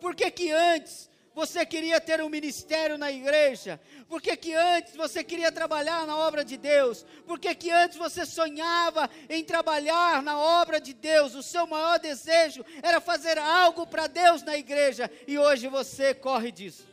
[0.00, 3.80] Por que, que antes você queria ter um ministério na igreja?
[4.08, 7.06] Por que, que antes você queria trabalhar na obra de Deus?
[7.26, 11.34] Por que, que antes você sonhava em trabalhar na obra de Deus?
[11.34, 16.52] O seu maior desejo era fazer algo para Deus na igreja e hoje você corre
[16.52, 16.86] disso.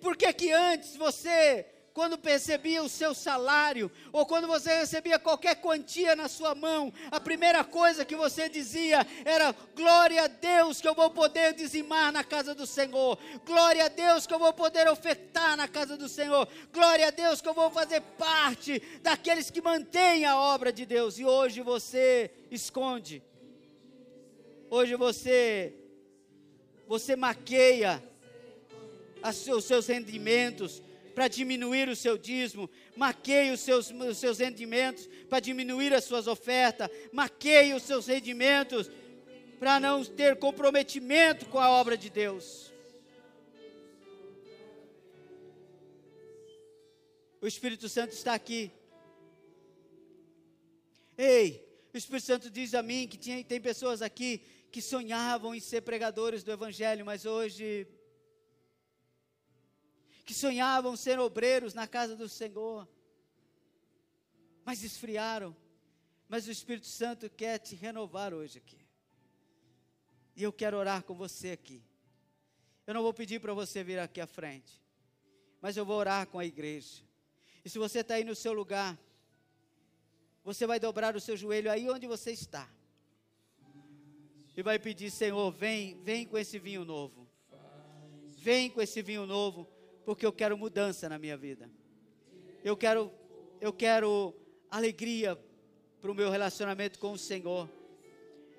[0.00, 5.56] Por que, que antes você quando percebia o seu salário, ou quando você recebia qualquer
[5.56, 10.88] quantia na sua mão, a primeira coisa que você dizia era: Glória a Deus que
[10.88, 14.88] eu vou poder dizimar na casa do Senhor, glória a Deus que eu vou poder
[14.88, 19.60] ofertar na casa do Senhor, glória a Deus que eu vou fazer parte daqueles que
[19.60, 23.22] mantêm a obra de Deus, e hoje você esconde,
[24.70, 25.74] hoje você,
[26.88, 28.02] você maqueia
[29.54, 30.82] os seus rendimentos,
[31.14, 36.26] para diminuir o seu dízimo, maqueie os seus, os seus rendimentos para diminuir as suas
[36.26, 38.90] ofertas, maqueie os seus rendimentos
[39.58, 42.72] para não ter comprometimento com a obra de Deus.
[47.40, 48.70] O Espírito Santo está aqui.
[51.18, 54.40] Ei, o Espírito Santo diz a mim que tinha, tem pessoas aqui
[54.70, 57.86] que sonhavam em ser pregadores do Evangelho, mas hoje
[60.24, 62.88] que sonhavam ser obreiros na casa do Senhor,
[64.64, 65.56] mas esfriaram.
[66.28, 68.78] Mas o Espírito Santo quer te renovar hoje aqui.
[70.34, 71.82] E eu quero orar com você aqui.
[72.86, 74.80] Eu não vou pedir para você vir aqui à frente,
[75.60, 77.02] mas eu vou orar com a igreja.
[77.64, 78.98] E se você está aí no seu lugar,
[80.42, 82.68] você vai dobrar o seu joelho aí onde você está.
[84.56, 87.28] E vai pedir, Senhor, vem, vem com esse vinho novo.
[88.38, 89.71] Vem com esse vinho novo
[90.04, 91.70] porque eu quero mudança na minha vida.
[92.64, 93.10] Eu quero,
[93.60, 94.34] eu quero
[94.70, 95.38] alegria
[96.00, 97.68] para o meu relacionamento com o Senhor.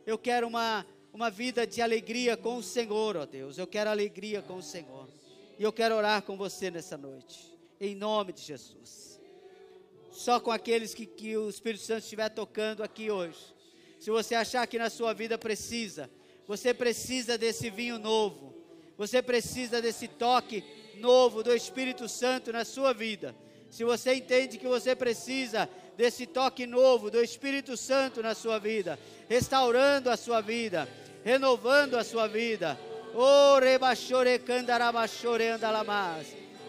[0.06, 3.58] Eu quero uma, uma vida de alegria com o Senhor, ó Deus.
[3.58, 5.10] Eu quero alegria com o Senhor.
[5.58, 9.20] E eu quero orar com você nessa noite, em nome de Jesus.
[10.12, 13.54] Só com aqueles que, que o Espírito Santo estiver tocando aqui hoje.
[14.00, 16.10] Se você achar que na sua vida precisa,
[16.46, 18.54] você precisa desse vinho novo,
[18.98, 20.64] você precisa desse toque
[20.96, 23.36] novo do Espírito Santo na sua vida,
[23.70, 25.68] se você entende que você precisa
[25.98, 30.88] desse toque novo do Espírito Santo na sua vida, restaurando a sua vida,
[31.24, 32.78] renovando a sua vida.
[33.16, 33.60] Oh.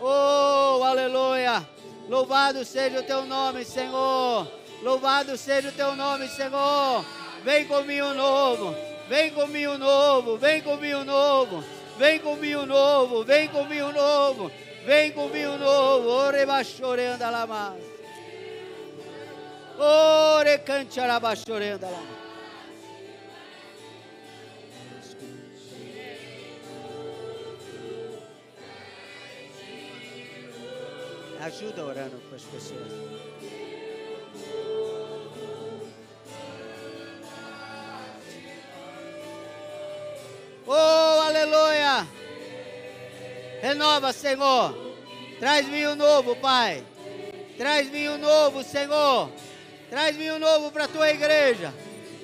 [0.01, 1.69] Oh, aleluia.
[2.09, 4.51] Louvado seja o teu nome, Senhor.
[4.83, 7.05] Louvado seja o teu nome, Senhor.
[7.43, 8.75] Vem comigo novo.
[9.09, 10.37] Vem comigo novo.
[10.37, 11.65] Vem comigo novo.
[11.97, 14.51] Vem com vinho novo, vem com vinho novo,
[14.85, 16.09] vem com vinho novo.
[16.09, 17.83] Ore bachore anda lá mais.
[19.79, 22.03] Ore cante arabachore anda lá.
[31.41, 33.14] Ajuda orando para as pessoas.
[40.67, 42.07] Oh, aleluia!
[43.61, 44.75] Renova, Senhor.
[45.39, 46.83] Traz vinho novo, Pai.
[47.59, 49.31] Traz vinho novo, Senhor.
[49.91, 51.73] Traz vinho novo para a tua igreja.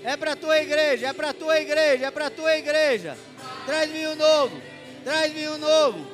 [0.03, 3.17] É para a tua igreja, é para a tua igreja, é para a tua igreja.
[3.67, 4.61] Traz vinho novo.
[5.05, 6.07] Traz vinho novo.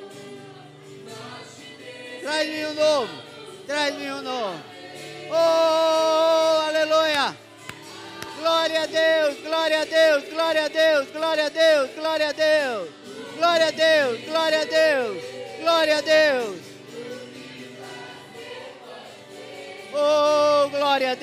[2.20, 3.22] Traz vinho novo.
[3.66, 4.60] Traz vinho novo.
[5.30, 7.45] Oh, aleluia.
[8.46, 12.88] Glória a Deus, glória a Deus, glória a Deus, glória a Deus, glória a Deus.
[13.36, 15.22] Glória a Deus, glória a Deus,
[15.60, 16.60] glória a Deus.
[19.92, 21.14] Oh, glória a Deus.